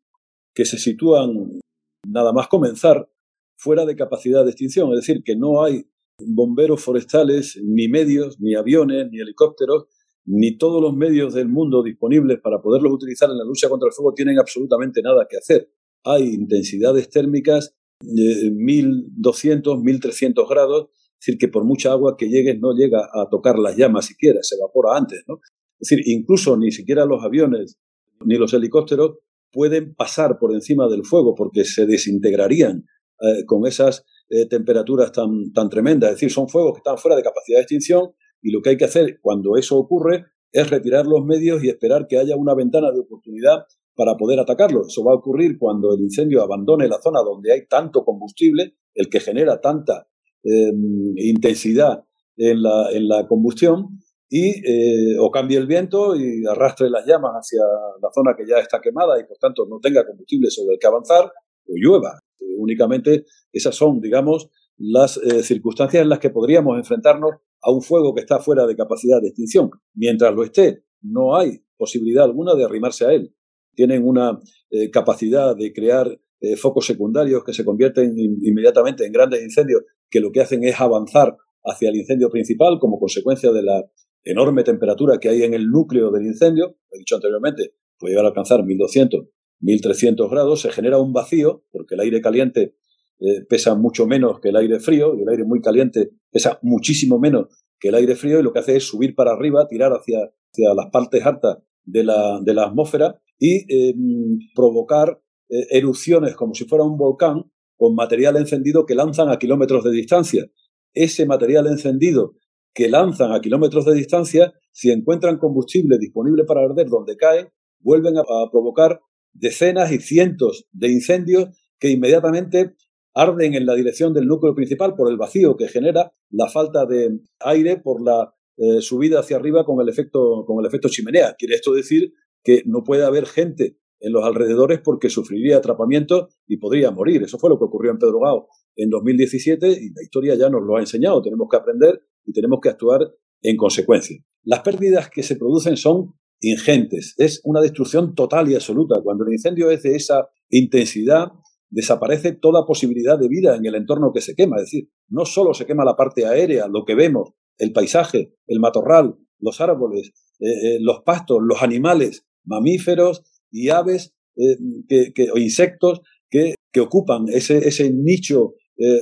que 0.54 0.64
se 0.64 0.78
sitúan, 0.78 1.60
nada 2.06 2.32
más 2.32 2.48
comenzar, 2.48 3.10
fuera 3.56 3.84
de 3.84 3.96
capacidad 3.96 4.44
de 4.44 4.50
extinción. 4.50 4.90
Es 4.92 5.06
decir, 5.06 5.22
que 5.24 5.36
no 5.36 5.62
hay 5.62 5.84
bomberos 6.18 6.82
forestales, 6.82 7.60
ni 7.62 7.88
medios, 7.88 8.40
ni 8.40 8.54
aviones, 8.54 9.08
ni 9.10 9.20
helicópteros 9.20 9.86
ni 10.24 10.56
todos 10.56 10.80
los 10.80 10.94
medios 10.94 11.34
del 11.34 11.48
mundo 11.48 11.82
disponibles 11.82 12.40
para 12.40 12.60
poderlos 12.60 12.92
utilizar 12.92 13.30
en 13.30 13.38
la 13.38 13.44
lucha 13.44 13.68
contra 13.68 13.88
el 13.88 13.92
fuego 13.92 14.14
tienen 14.14 14.38
absolutamente 14.38 15.02
nada 15.02 15.26
que 15.28 15.36
hacer. 15.36 15.70
Hay 16.04 16.34
intensidades 16.34 17.08
térmicas 17.10 17.74
de 18.00 18.50
1200, 18.50 19.82
1300 19.82 20.48
grados, 20.48 20.88
es 20.92 21.26
decir, 21.26 21.38
que 21.38 21.48
por 21.48 21.64
mucha 21.64 21.92
agua 21.92 22.16
que 22.16 22.28
llegue 22.28 22.58
no 22.58 22.72
llega 22.72 23.08
a 23.12 23.28
tocar 23.30 23.58
las 23.58 23.76
llamas 23.76 24.06
siquiera, 24.06 24.40
se 24.42 24.56
evapora 24.56 24.96
antes. 24.96 25.22
¿no? 25.26 25.40
Es 25.78 25.88
decir, 25.88 26.02
incluso 26.06 26.56
ni 26.56 26.70
siquiera 26.70 27.04
los 27.04 27.24
aviones 27.24 27.78
ni 28.24 28.36
los 28.36 28.52
helicópteros 28.54 29.18
pueden 29.52 29.94
pasar 29.94 30.38
por 30.38 30.52
encima 30.52 30.88
del 30.88 31.04
fuego 31.04 31.34
porque 31.34 31.64
se 31.64 31.86
desintegrarían 31.86 32.84
eh, 33.20 33.44
con 33.46 33.66
esas 33.66 34.04
eh, 34.30 34.46
temperaturas 34.46 35.12
tan, 35.12 35.52
tan 35.52 35.68
tremendas. 35.68 36.10
Es 36.10 36.16
decir, 36.16 36.30
son 36.30 36.48
fuegos 36.48 36.74
que 36.74 36.78
están 36.78 36.98
fuera 36.98 37.16
de 37.16 37.22
capacidad 37.22 37.58
de 37.58 37.62
extinción 37.62 38.12
y 38.42 38.50
lo 38.50 38.60
que 38.60 38.70
hay 38.70 38.76
que 38.76 38.84
hacer 38.84 39.20
cuando 39.20 39.56
eso 39.56 39.78
ocurre 39.78 40.26
es 40.50 40.68
retirar 40.68 41.06
los 41.06 41.24
medios 41.24 41.62
y 41.64 41.68
esperar 41.68 42.06
que 42.06 42.18
haya 42.18 42.36
una 42.36 42.54
ventana 42.54 42.90
de 42.90 43.00
oportunidad 43.00 43.64
para 43.94 44.16
poder 44.16 44.40
atacarlo. 44.40 44.86
Eso 44.86 45.04
va 45.04 45.12
a 45.12 45.16
ocurrir 45.16 45.58
cuando 45.58 45.94
el 45.94 46.00
incendio 46.00 46.42
abandone 46.42 46.88
la 46.88 47.00
zona 47.00 47.20
donde 47.20 47.52
hay 47.52 47.66
tanto 47.66 48.04
combustible, 48.04 48.74
el 48.94 49.08
que 49.08 49.20
genera 49.20 49.60
tanta 49.60 50.08
em, 50.42 51.14
intensidad 51.16 52.04
en 52.36 52.62
la, 52.62 52.90
en 52.92 53.08
la 53.08 53.26
combustión, 53.26 53.98
y 54.34 54.48
eh, 54.66 55.18
o 55.20 55.30
cambie 55.30 55.58
el 55.58 55.66
viento 55.66 56.16
y 56.16 56.46
arrastre 56.46 56.88
las 56.88 57.04
llamas 57.04 57.32
hacia 57.34 57.60
la 58.00 58.08
zona 58.14 58.34
que 58.34 58.46
ya 58.48 58.56
está 58.60 58.80
quemada 58.80 59.20
y 59.20 59.24
por 59.24 59.36
tanto 59.36 59.66
no 59.68 59.78
tenga 59.78 60.06
combustible 60.06 60.48
sobre 60.48 60.74
el 60.74 60.78
que 60.80 60.86
avanzar, 60.86 61.26
o 61.66 61.72
llueva. 61.76 62.18
únicamente 62.56 63.26
esas 63.52 63.74
son, 63.74 64.00
digamos, 64.00 64.48
las 64.84 65.16
eh, 65.18 65.44
circunstancias 65.44 66.02
en 66.02 66.08
las 66.08 66.18
que 66.18 66.30
podríamos 66.30 66.76
enfrentarnos 66.76 67.34
a 67.62 67.70
un 67.70 67.82
fuego 67.82 68.14
que 68.14 68.20
está 68.20 68.40
fuera 68.40 68.66
de 68.66 68.74
capacidad 68.74 69.20
de 69.22 69.28
extinción. 69.28 69.70
Mientras 69.94 70.34
lo 70.34 70.42
esté, 70.42 70.82
no 71.00 71.36
hay 71.36 71.64
posibilidad 71.76 72.24
alguna 72.24 72.54
de 72.54 72.64
arrimarse 72.64 73.06
a 73.06 73.12
él. 73.12 73.32
Tienen 73.76 74.04
una 74.04 74.40
eh, 74.70 74.90
capacidad 74.90 75.54
de 75.54 75.72
crear 75.72 76.20
eh, 76.40 76.56
focos 76.56 76.84
secundarios 76.84 77.44
que 77.44 77.52
se 77.52 77.64
convierten 77.64 78.12
inmediatamente 78.18 79.06
en 79.06 79.12
grandes 79.12 79.44
incendios 79.44 79.82
que 80.10 80.18
lo 80.18 80.32
que 80.32 80.40
hacen 80.40 80.64
es 80.64 80.80
avanzar 80.80 81.36
hacia 81.62 81.90
el 81.90 81.96
incendio 81.96 82.28
principal 82.28 82.78
como 82.80 82.98
consecuencia 82.98 83.52
de 83.52 83.62
la 83.62 83.88
enorme 84.24 84.64
temperatura 84.64 85.18
que 85.18 85.28
hay 85.28 85.44
en 85.44 85.54
el 85.54 85.68
núcleo 85.70 86.10
del 86.10 86.26
incendio. 86.26 86.76
He 86.90 86.98
dicho 86.98 87.14
anteriormente, 87.14 87.74
puede 87.98 88.14
llegar 88.14 88.24
a 88.24 88.28
alcanzar 88.28 88.64
1200, 88.64 89.28
1300 89.60 90.28
grados. 90.28 90.60
Se 90.60 90.72
genera 90.72 90.98
un 90.98 91.12
vacío 91.12 91.64
porque 91.70 91.94
el 91.94 92.00
aire 92.00 92.20
caliente 92.20 92.74
eh, 93.24 93.44
pesa 93.48 93.76
mucho 93.76 94.06
menos 94.06 94.40
que 94.40 94.48
el 94.48 94.56
aire 94.56 94.80
frío 94.80 95.14
y 95.14 95.22
el 95.22 95.28
aire 95.28 95.44
muy 95.44 95.60
caliente 95.60 96.10
pesa 96.30 96.58
muchísimo 96.62 97.20
menos 97.20 97.46
que 97.78 97.88
el 97.88 97.94
aire 97.94 98.16
frío 98.16 98.40
y 98.40 98.42
lo 98.42 98.52
que 98.52 98.58
hace 98.58 98.76
es 98.76 98.84
subir 98.84 99.14
para 99.14 99.32
arriba, 99.32 99.68
tirar 99.68 99.92
hacia, 99.92 100.18
hacia 100.52 100.74
las 100.74 100.90
partes 100.90 101.24
altas 101.24 101.58
de 101.84 102.04
la, 102.04 102.40
de 102.40 102.54
la 102.54 102.64
atmósfera 102.64 103.20
y 103.38 103.64
em, 103.68 104.38
provocar 104.54 105.20
eh, 105.48 105.66
erupciones 105.70 106.34
como 106.34 106.54
si 106.54 106.64
fuera 106.64 106.84
un 106.84 106.96
volcán 106.96 107.44
con 107.76 107.94
material 107.94 108.36
encendido 108.36 108.86
que 108.86 108.94
lanzan 108.94 109.28
a 109.28 109.38
kilómetros 109.38 109.84
de 109.84 109.90
distancia. 109.90 110.46
Ese 110.94 111.26
material 111.26 111.66
encendido 111.66 112.36
que 112.74 112.88
lanzan 112.88 113.32
a 113.32 113.40
kilómetros 113.40 113.84
de 113.84 113.94
distancia, 113.94 114.52
si 114.72 114.90
encuentran 114.90 115.38
combustible 115.38 115.98
disponible 115.98 116.44
para 116.44 116.62
arder 116.62 116.88
donde 116.88 117.16
cae, 117.16 117.52
vuelven 117.80 118.16
a, 118.16 118.22
provocar 118.50 119.00
decenas 119.32 119.92
y 119.92 119.98
cientos 119.98 120.66
de 120.72 120.90
incendios 120.90 121.48
que 121.78 121.90
inmediatamente 121.90 122.76
arden 123.14 123.54
en 123.54 123.66
la 123.66 123.74
dirección 123.74 124.14
del 124.14 124.26
núcleo 124.26 124.54
principal 124.54 124.94
por 124.94 125.10
el 125.10 125.16
vacío 125.16 125.56
que 125.56 125.68
genera 125.68 126.12
la 126.30 126.48
falta 126.48 126.86
de 126.86 127.20
aire 127.40 127.76
por 127.76 128.02
la 128.02 128.34
eh, 128.56 128.80
subida 128.80 129.20
hacia 129.20 129.36
arriba 129.36 129.64
con 129.64 129.80
el 129.80 129.88
efecto 129.88 130.44
con 130.46 130.60
el 130.60 130.66
efecto 130.66 130.88
chimenea. 130.88 131.34
Quiere 131.38 131.54
esto 131.54 131.72
decir 131.72 132.12
que 132.42 132.62
no 132.66 132.82
puede 132.84 133.04
haber 133.04 133.26
gente 133.26 133.78
en 134.00 134.12
los 134.12 134.24
alrededores 134.24 134.80
porque 134.80 135.08
sufriría 135.08 135.58
atrapamiento 135.58 136.28
y 136.46 136.56
podría 136.56 136.90
morir. 136.90 137.22
Eso 137.22 137.38
fue 137.38 137.50
lo 137.50 137.58
que 137.58 137.64
ocurrió 137.64 137.92
en 137.92 137.98
Pedro 137.98 138.20
Gao 138.20 138.48
en 138.76 138.90
2017 138.90 139.68
y 139.68 139.92
la 139.94 140.02
historia 140.02 140.34
ya 140.34 140.50
nos 140.50 140.62
lo 140.62 140.76
ha 140.76 140.80
enseñado. 140.80 141.22
Tenemos 141.22 141.48
que 141.50 141.56
aprender 141.56 142.02
y 142.24 142.32
tenemos 142.32 142.60
que 142.60 142.68
actuar 142.68 143.12
en 143.42 143.56
consecuencia. 143.56 144.16
Las 144.44 144.60
pérdidas 144.60 145.08
que 145.08 145.22
se 145.22 145.36
producen 145.36 145.76
son 145.76 146.14
ingentes. 146.40 147.14
Es 147.16 147.40
una 147.44 147.60
destrucción 147.60 148.14
total 148.14 148.50
y 148.50 148.54
absoluta. 148.54 149.00
Cuando 149.02 149.24
el 149.24 149.32
incendio 149.32 149.70
es 149.70 149.82
de 149.82 149.94
esa 149.94 150.28
intensidad, 150.50 151.28
desaparece 151.72 152.32
toda 152.32 152.66
posibilidad 152.66 153.18
de 153.18 153.28
vida 153.28 153.56
en 153.56 153.66
el 153.66 153.74
entorno 153.74 154.12
que 154.12 154.20
se 154.20 154.34
quema. 154.34 154.56
Es 154.56 154.64
decir, 154.64 154.90
no 155.08 155.24
solo 155.24 155.54
se 155.54 155.66
quema 155.66 155.84
la 155.84 155.96
parte 155.96 156.26
aérea, 156.26 156.68
lo 156.68 156.84
que 156.84 156.94
vemos, 156.94 157.30
el 157.58 157.72
paisaje, 157.72 158.34
el 158.46 158.60
matorral, 158.60 159.16
los 159.40 159.60
árboles, 159.60 160.12
eh, 160.38 160.46
eh, 160.46 160.78
los 160.80 161.00
pastos, 161.04 161.38
los 161.42 161.62
animales, 161.62 162.26
mamíferos 162.44 163.22
y 163.50 163.70
aves 163.70 164.14
eh, 164.36 164.56
que, 164.88 165.30
o 165.32 165.38
insectos 165.38 166.02
que, 166.30 166.54
ocupan 166.80 167.26
ese, 167.28 167.58
ese 167.68 167.90
nicho 167.90 168.54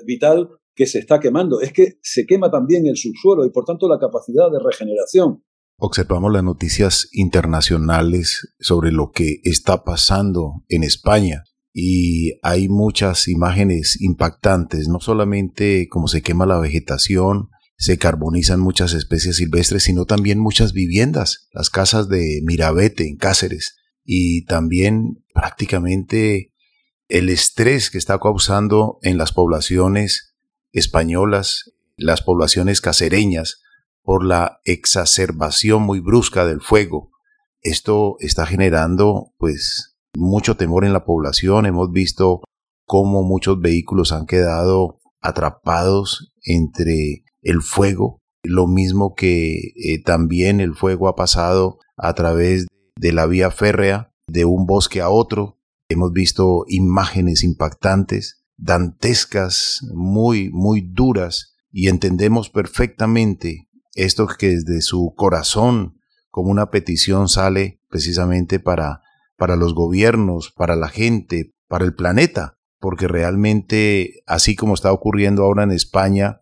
vital 0.05 0.49
que 0.75 0.87
se 0.87 0.99
está 0.99 1.21
quemando. 1.21 1.61
Es 1.61 1.73
que 1.73 1.99
se 2.03 2.27
quema 2.27 2.51
también 2.51 2.85
el 2.87 2.97
subsuelo 2.97 3.47
y 3.47 3.51
por 3.51 3.65
tanto 3.65 3.89
la 3.89 4.01
capacidad 4.01 4.51
de 4.51 4.59
regeneración. 4.59 5.45
Observamos 5.79 6.33
las 6.33 6.43
noticias 6.43 7.09
internacionales 7.13 8.55
sobre 8.59 8.91
lo 8.91 9.13
que 9.13 9.37
está 9.45 9.85
pasando 9.85 10.65
en 10.69 10.83
España 10.83 11.45
y 11.73 12.39
hay 12.43 12.69
muchas 12.69 13.29
imágenes 13.29 14.01
impactantes, 14.01 14.89
no 14.89 15.01
solamente 15.01 15.89
como 15.89 16.09
se 16.09 16.23
quema 16.23 16.47
la 16.47 16.59
vegetación, 16.59 17.51
se 17.77 17.97
carbonizan 17.97 18.61
muchas 18.61 18.93
especies 18.93 19.37
silvestres, 19.37 19.85
sino 19.85 20.05
también 20.05 20.39
muchas 20.39 20.73
viviendas, 20.73 21.49
las 21.53 21.71
casas 21.71 22.09
de 22.09 22.41
Mirabete 22.45 23.09
en 23.09 23.17
Cáceres, 23.17 23.77
y 24.05 24.45
también 24.45 25.25
prácticamente 25.33 26.53
el 27.09 27.29
estrés 27.29 27.91
que 27.91 27.99
está 27.99 28.19
causando 28.19 28.99
en 29.03 29.17
las 29.17 29.33
poblaciones 29.33 30.35
españolas, 30.73 31.73
las 31.97 32.23
poblaciones 32.23 32.81
casereñas, 32.81 33.63
por 34.03 34.25
la 34.25 34.61
exacerbación 34.65 35.83
muy 35.83 36.01
brusca 36.01 36.47
del 36.47 36.61
fuego. 36.61 37.11
Esto 37.63 38.17
está 38.21 38.47
generando 38.47 39.33
pues 39.39 39.90
mucho 40.17 40.57
temor 40.57 40.85
en 40.85 40.93
la 40.93 41.05
población. 41.05 41.67
Hemos 41.67 41.91
visto 41.93 42.43
cómo 42.87 43.23
muchos 43.23 43.61
vehículos 43.61 44.13
han 44.13 44.27
quedado 44.27 45.01
atrapados 45.21 46.33
entre 46.43 47.25
el 47.43 47.63
fuego, 47.63 48.21
lo 48.43 48.67
mismo 48.67 49.15
que 49.15 49.73
eh, 49.77 50.03
también 50.03 50.61
el 50.61 50.75
fuego 50.75 51.09
ha 51.09 51.17
pasado 51.17 51.79
a 51.97 52.15
través 52.15 52.67
de 52.97 53.13
la 53.13 53.27
vía 53.27 53.51
férrea 53.51 54.13
de 54.27 54.45
un 54.45 54.67
bosque 54.67 55.01
a 55.01 55.11
otro. 55.11 55.59
Hemos 55.89 56.13
visto 56.13 56.65
imágenes 56.69 57.45
impactantes, 57.45 58.45
dantescas, 58.57 59.81
muy, 59.95 60.51
muy 60.51 60.81
duras, 60.81 61.57
y 61.73 61.89
entendemos 61.89 62.51
perfectamente 62.51 63.69
esto 63.95 64.27
que 64.27 64.49
desde 64.51 64.83
su 64.83 65.15
corazón, 65.17 65.99
como 66.31 66.51
una 66.51 66.71
petición, 66.71 67.29
sale 67.29 67.81
precisamente 67.89 68.61
para, 68.61 69.03
para 69.41 69.57
los 69.57 69.75
gobiernos, 69.75 70.53
para 70.55 70.77
la 70.77 70.91
gente, 70.91 71.55
para 71.67 71.87
el 71.87 71.95
planeta, 71.95 72.59
porque 72.79 73.09
realmente, 73.09 74.23
así 74.27 74.55
como 74.55 74.75
está 74.75 74.93
ocurriendo 74.93 75.45
ahora 75.45 75.63
en 75.63 75.71
España, 75.71 76.41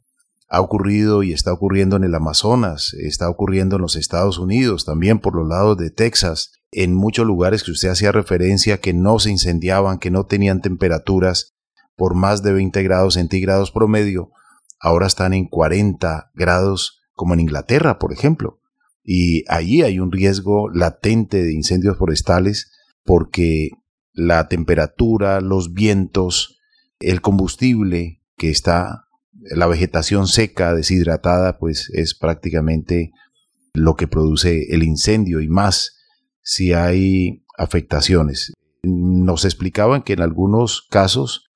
ha 0.48 0.60
ocurrido 0.60 1.22
y 1.22 1.32
está 1.32 1.52
ocurriendo 1.52 1.94
en 1.94 2.02
el 2.02 2.16
Amazonas, 2.16 2.94
está 2.94 3.30
ocurriendo 3.30 3.76
en 3.76 3.82
los 3.82 3.94
Estados 3.94 4.40
Unidos, 4.40 4.84
también 4.84 5.20
por 5.20 5.36
los 5.36 5.46
lados 5.46 5.78
de 5.78 5.92
Texas, 5.92 6.54
en 6.72 6.92
muchos 6.92 7.24
lugares 7.24 7.62
que 7.62 7.70
usted 7.70 7.88
hacía 7.88 8.10
referencia 8.10 8.80
que 8.80 8.92
no 8.92 9.20
se 9.20 9.30
incendiaban, 9.30 10.00
que 10.00 10.10
no 10.10 10.26
tenían 10.26 10.60
temperaturas 10.60 11.54
por 11.94 12.16
más 12.16 12.42
de 12.42 12.52
20 12.52 12.82
grados 12.82 13.14
centígrados 13.14 13.70
promedio, 13.70 14.32
ahora 14.80 15.06
están 15.06 15.34
en 15.34 15.46
40 15.46 16.32
grados 16.34 16.98
como 17.12 17.34
en 17.34 17.40
Inglaterra, 17.40 18.00
por 18.00 18.12
ejemplo. 18.12 18.58
Y 19.04 19.44
allí 19.46 19.82
hay 19.82 20.00
un 20.00 20.10
riesgo 20.10 20.68
latente 20.68 21.44
de 21.44 21.54
incendios 21.54 21.96
forestales 21.96 22.72
porque 23.08 23.70
la 24.12 24.48
temperatura, 24.48 25.40
los 25.40 25.72
vientos, 25.72 26.60
el 27.00 27.22
combustible 27.22 28.20
que 28.36 28.50
está 28.50 29.06
la 29.32 29.66
vegetación 29.66 30.26
seca, 30.26 30.74
deshidratada, 30.74 31.56
pues 31.58 31.90
es 31.94 32.14
prácticamente 32.14 33.12
lo 33.72 33.96
que 33.96 34.08
produce 34.08 34.74
el 34.74 34.82
incendio 34.82 35.40
y 35.40 35.48
más 35.48 35.96
si 36.42 36.74
hay 36.74 37.46
afectaciones. 37.56 38.52
Nos 38.82 39.46
explicaban 39.46 40.02
que 40.02 40.12
en 40.12 40.20
algunos 40.20 40.86
casos, 40.90 41.48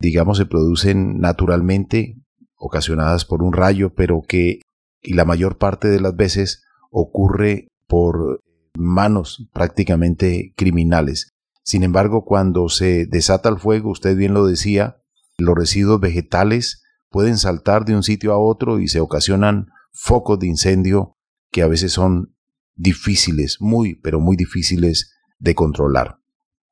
digamos, 0.00 0.38
se 0.38 0.46
producen 0.46 1.18
naturalmente, 1.18 2.16
ocasionadas 2.56 3.26
por 3.26 3.42
un 3.42 3.52
rayo, 3.52 3.92
pero 3.94 4.22
que 4.26 4.60
y 5.02 5.12
la 5.12 5.26
mayor 5.26 5.58
parte 5.58 5.88
de 5.88 6.00
las 6.00 6.16
veces 6.16 6.64
ocurre 6.90 7.68
por 7.86 8.40
manos 8.78 9.48
prácticamente 9.52 10.52
criminales. 10.56 11.34
Sin 11.62 11.82
embargo, 11.82 12.24
cuando 12.24 12.68
se 12.68 13.06
desata 13.06 13.48
el 13.48 13.58
fuego, 13.58 13.90
usted 13.90 14.16
bien 14.16 14.34
lo 14.34 14.46
decía, 14.46 14.98
los 15.38 15.54
residuos 15.54 16.00
vegetales 16.00 16.82
pueden 17.10 17.38
saltar 17.38 17.84
de 17.84 17.94
un 17.94 18.02
sitio 18.02 18.32
a 18.32 18.38
otro 18.38 18.78
y 18.78 18.88
se 18.88 19.00
ocasionan 19.00 19.68
focos 19.92 20.38
de 20.38 20.46
incendio 20.46 21.16
que 21.50 21.62
a 21.62 21.68
veces 21.68 21.92
son 21.92 22.36
difíciles, 22.74 23.56
muy, 23.60 23.94
pero 23.94 24.20
muy 24.20 24.36
difíciles 24.36 25.12
de 25.38 25.54
controlar. 25.54 26.20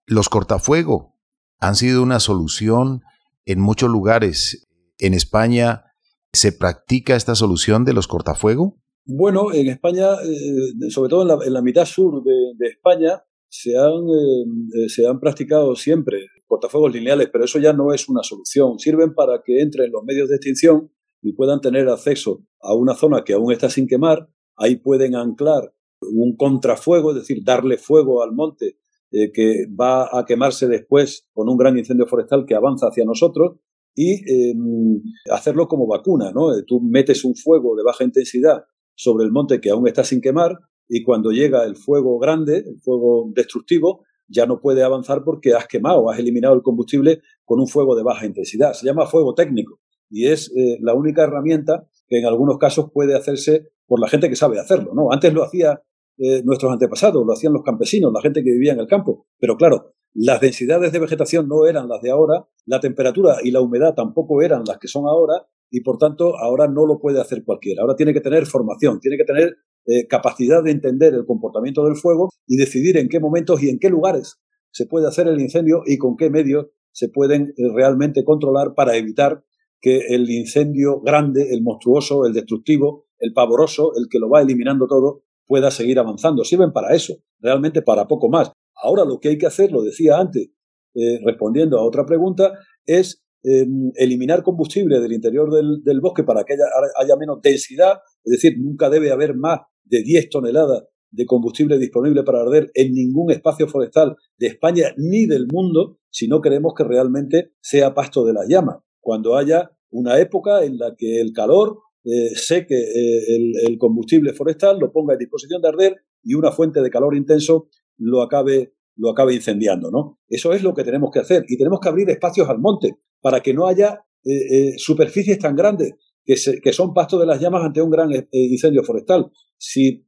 Los 0.07 0.29
cortafuego 0.29 1.19
han 1.61 1.77
sido 1.77 2.03
una 2.03 2.21
solución 2.21 3.03
en 3.47 3.61
muchos 3.61 3.91
lugares. 3.91 4.69
En 4.99 5.15
España 5.15 5.85
se 6.33 6.53
practica 6.53 7.17
esta 7.17 7.35
solución 7.35 7.85
de 7.85 7.95
los 7.95 8.07
cortafuego. 8.07 8.77
Bueno, 9.07 9.53
en 9.53 9.69
España, 9.69 10.15
eh, 10.25 10.91
sobre 10.91 11.11
todo 11.11 11.43
en 11.43 11.53
la, 11.53 11.63
mitad 11.63 11.85
sur 11.85 12.23
de, 12.23 12.67
España, 12.67 13.23
se 13.49 13.77
han, 13.77 14.09
eh, 14.09 14.89
se 14.89 15.07
han 15.07 15.21
practicado 15.21 15.77
siempre 15.77 16.27
cortafuegos 16.47 16.93
lineales, 16.93 17.29
pero 17.31 17.45
eso 17.45 17.59
ya 17.59 17.73
no 17.73 17.93
es 17.93 18.09
una 18.09 18.23
solución. 18.23 18.79
Sirven 18.79 19.15
para 19.15 19.43
que 19.45 19.61
entren 19.61 19.93
los 19.93 20.05
medios 20.05 20.29
de 20.29 20.37
extinción 20.37 20.91
y 21.21 21.33
puedan 21.35 21.61
tener 21.61 21.89
acceso 21.89 22.45
a 22.61 22.75
una 22.75 22.95
zona 22.95 23.25
que 23.25 23.35
aún 23.35 23.53
está 23.53 23.69
sin 23.69 23.87
quemar. 23.87 24.29
Ahí 24.57 24.77
pueden 24.77 25.17
anclar 25.17 25.75
un 26.01 26.37
contrafuego, 26.37 27.11
es 27.11 27.17
decir, 27.17 27.43
darle 27.45 27.77
fuego 27.77 28.23
al 28.23 28.33
monte 28.33 28.79
eh, 29.11 29.33
que 29.33 29.67
va 29.69 30.19
a 30.19 30.25
quemarse 30.25 30.67
después 30.67 31.27
con 31.33 31.49
un 31.49 31.57
gran 31.57 31.77
incendio 31.77 32.07
forestal 32.07 32.47
que 32.47 32.55
avanza 32.55 32.87
hacia 32.89 33.05
nosotros 33.05 33.59
y 33.95 34.51
em, 34.51 35.03
hacerlo 35.31 35.69
como 35.69 35.87
vacuna, 35.87 36.33
¿no? 36.33 36.49
Tú 36.67 36.81
metes 36.81 37.25
un 37.25 37.37
fuego 37.37 37.77
de 37.77 37.85
baja 37.85 38.05
intensidad 38.05 38.65
sobre 38.95 39.25
el 39.25 39.33
monte 39.33 39.61
que 39.61 39.71
aún 39.71 39.87
está 39.89 40.05
sin 40.05 40.21
quemar 40.21 40.59
y 40.89 41.03
cuando 41.03 41.31
llega 41.31 41.65
el 41.65 41.77
fuego 41.77 42.19
grande, 42.19 42.59
el 42.59 42.81
fuego 42.81 43.31
destructivo, 43.35 44.05
ya 44.29 44.47
no 44.47 44.61
puede 44.61 44.83
avanzar 44.83 45.23
porque 45.25 45.55
has 45.55 45.67
quemado, 45.67 46.11
has 46.11 46.19
eliminado 46.19 46.55
el 46.55 46.63
combustible 46.63 47.21
con 47.45 47.61
un 47.61 47.67
fuego 47.67 47.97
de 47.97 48.03
baja 48.03 48.27
intensidad. 48.27 48.73
Se 48.73 48.87
llama 48.87 49.07
fuego 49.07 49.35
técnico 49.35 49.81
y 50.11 50.27
es 50.27 50.53
eh, 50.57 50.79
la 50.81 50.95
única 50.95 51.25
herramienta 51.25 51.87
que 52.09 52.19
en 52.19 52.27
algunos 52.27 52.59
casos 52.59 52.91
puede 52.93 53.15
hacerse 53.17 53.71
por 53.87 54.01
la 54.01 54.09
gente 54.09 54.29
que 54.29 54.37
sabe 54.37 54.59
hacerlo. 54.59 54.93
¿no? 54.95 55.11
Antes 55.11 55.33
lo 55.33 55.43
hacía 55.43 55.83
eh, 56.19 56.43
nuestros 56.45 56.73
antepasados, 56.73 57.25
lo 57.27 57.33
hacían 57.33 57.53
los 57.53 57.63
campesinos, 57.63 58.13
la 58.13 58.21
gente 58.21 58.43
que 58.43 58.53
vivía 58.53 58.73
en 58.73 58.81
el 58.81 58.87
campo, 58.87 59.27
pero 59.39 59.57
claro, 59.57 59.95
las 60.15 60.41
densidades 60.41 60.93
de 60.93 61.01
vegetación 61.01 61.49
no 61.49 61.67
eran 61.67 61.89
las 61.89 62.01
de 62.01 62.11
ahora, 62.11 62.47
la 62.67 62.79
temperatura 62.79 63.39
y 63.43 63.51
la 63.51 63.61
humedad 63.61 63.95
tampoco 63.95 64.41
eran 64.43 64.63
las 64.65 64.79
que 64.79 64.87
son 64.87 65.07
ahora 65.07 65.47
y 65.75 65.81
por 65.81 65.99
tanto 65.99 66.39
ahora 66.39 66.69
no 66.69 66.87
lo 66.87 67.01
puede 67.01 67.21
hacer 67.21 67.43
cualquiera. 67.45 67.83
Ahora 67.83 67.97
tiene 67.97 68.15
que 68.15 68.21
tener 68.21 68.47
formación, 68.47 69.01
tiene 69.01 69.17
que 69.17 69.25
tener 69.25 69.57
eh, 69.87 70.07
capacidad 70.07 70.63
de 70.63 70.71
entender 70.71 71.15
el 71.15 71.27
comportamiento 71.27 71.85
del 71.85 71.97
fuego 71.97 72.29
y 72.47 72.57
decidir 72.57 72.97
en 72.97 73.09
qué 73.09 73.19
momentos 73.19 73.61
y 73.61 73.71
en 73.71 73.81
qué 73.81 73.91
lugares 73.91 74.41
se 74.71 74.87
puede 74.87 75.09
hacer 75.09 75.27
el 75.27 75.41
incendio 75.41 75.83
y 75.85 75.99
con 75.99 76.17
qué 76.17 76.31
medios 76.31 76.67
se 76.93 77.09
pueden 77.09 77.55
eh, 77.57 77.73
realmente 77.75 78.23
controlar 78.23 78.75
para 78.77 78.97
evitar 78.97 79.43
que 79.81 80.15
el 80.15 80.31
incendio 80.31 81.01
grande, 81.01 81.53
el 81.53 81.65
monstruoso, 81.65 82.25
el 82.25 82.35
destructivo, 82.35 83.07
el 83.19 83.33
pavoroso, 83.33 83.97
el 83.97 84.07
que 84.09 84.21
lo 84.21 84.31
va 84.31 84.43
eliminando 84.43 84.87
todo, 84.87 85.25
pueda 85.45 85.73
seguir 85.73 85.99
avanzando. 85.99 86.45
Sirven 86.45 86.73
para 86.73 86.95
eso, 86.95 87.17
realmente 87.41 87.83
para 87.83 88.07
poco 88.07 88.29
más. 88.29 88.53
Ahora 88.81 89.05
lo 89.05 89.19
que 89.19 89.31
hay 89.31 89.39
que 89.39 89.47
hacer, 89.47 89.73
lo 89.73 89.83
decía 89.83 90.19
antes, 90.19 90.51
eh, 90.95 91.19
respondiendo 91.25 91.81
a 91.81 91.85
otra 91.85 92.07
pregunta, 92.07 92.53
es 92.87 93.24
em, 93.45 93.93
eliminar 93.95 94.43
combustible 94.43 95.01
del 95.01 95.13
interior 95.13 95.51
del, 95.51 96.01
bosque 96.01 96.25
para 96.25 96.45
que 96.45 96.55
haya, 96.55 97.17
menos 97.17 97.41
densidad, 97.43 97.99
es 98.25 98.33
decir, 98.33 98.59
nunca 98.59 98.91
debe 98.91 99.13
haber 99.13 99.37
más 99.37 99.61
de 99.85 100.03
10 100.03 100.31
toneladas 100.31 100.85
de 101.11 101.27
combustible 101.27 101.79
disponible 101.79 102.25
para 102.25 102.41
arder 102.41 102.71
en 102.75 102.93
ningún 102.93 103.31
espacio 103.31 103.69
forestal 103.69 104.17
de 104.37 104.49
España 104.49 104.95
ni 104.97 105.27
del 105.27 105.47
mundo 105.47 105.99
si 106.11 106.27
no 106.27 106.41
queremos 106.41 106.75
que 106.77 106.85
realmente 106.85 107.53
sea 107.61 107.95
pasto 107.95 108.25
de 108.25 108.33
las 108.33 108.49
llamas. 108.49 108.79
Cuando 109.01 109.37
haya 109.37 109.71
una 109.91 110.19
época 110.19 110.65
en 110.65 110.79
la 110.79 110.95
que 110.97 111.21
el 111.21 111.33
calor 111.33 111.79
eh, 112.05 112.31
seque 112.35 112.79
eh, 112.79 113.67
el, 113.67 113.79
combustible 113.79 114.33
forestal, 114.33 114.79
lo 114.79 114.93
ponga 114.93 115.15
a 115.15 115.17
disposición 115.17 115.63
de 115.63 115.69
arder 115.69 115.97
y 116.23 116.35
una 116.35 116.51
fuente 116.51 116.83
de 116.83 116.91
calor 116.91 117.15
intenso 117.17 117.69
lo 117.97 118.21
acabe, 118.23 118.75
lo 118.97 119.11
acabe 119.11 119.35
incendiando. 119.35 119.91
¿no? 119.91 120.19
Eso 120.29 120.53
es 120.53 120.63
lo 120.63 120.75
que 120.75 120.85
tenemos 120.85 121.11
que 121.11 121.21
hacer 121.21 121.45
y 121.49 121.57
tenemos 121.57 121.81
que 121.81 121.89
abrir 121.89 122.11
espacios 122.11 122.49
al 122.49 122.59
monte 122.59 122.99
para 123.25 123.41
que 123.41 123.55
no 123.55 123.67
haya 123.67 124.05
eh, 124.23 124.75
superficies 124.77 125.39
tan 125.39 125.57
grandes 125.57 125.95
que, 126.27 126.35
que, 126.63 126.73
son 126.75 126.93
pasto 126.93 127.19
de 127.19 127.25
las 127.25 127.41
llamas 127.41 127.65
ante 127.65 127.81
un 127.81 127.89
gran 127.89 128.11
incendio 128.33 128.85
forestal. 128.85 129.33
Si 129.57 130.05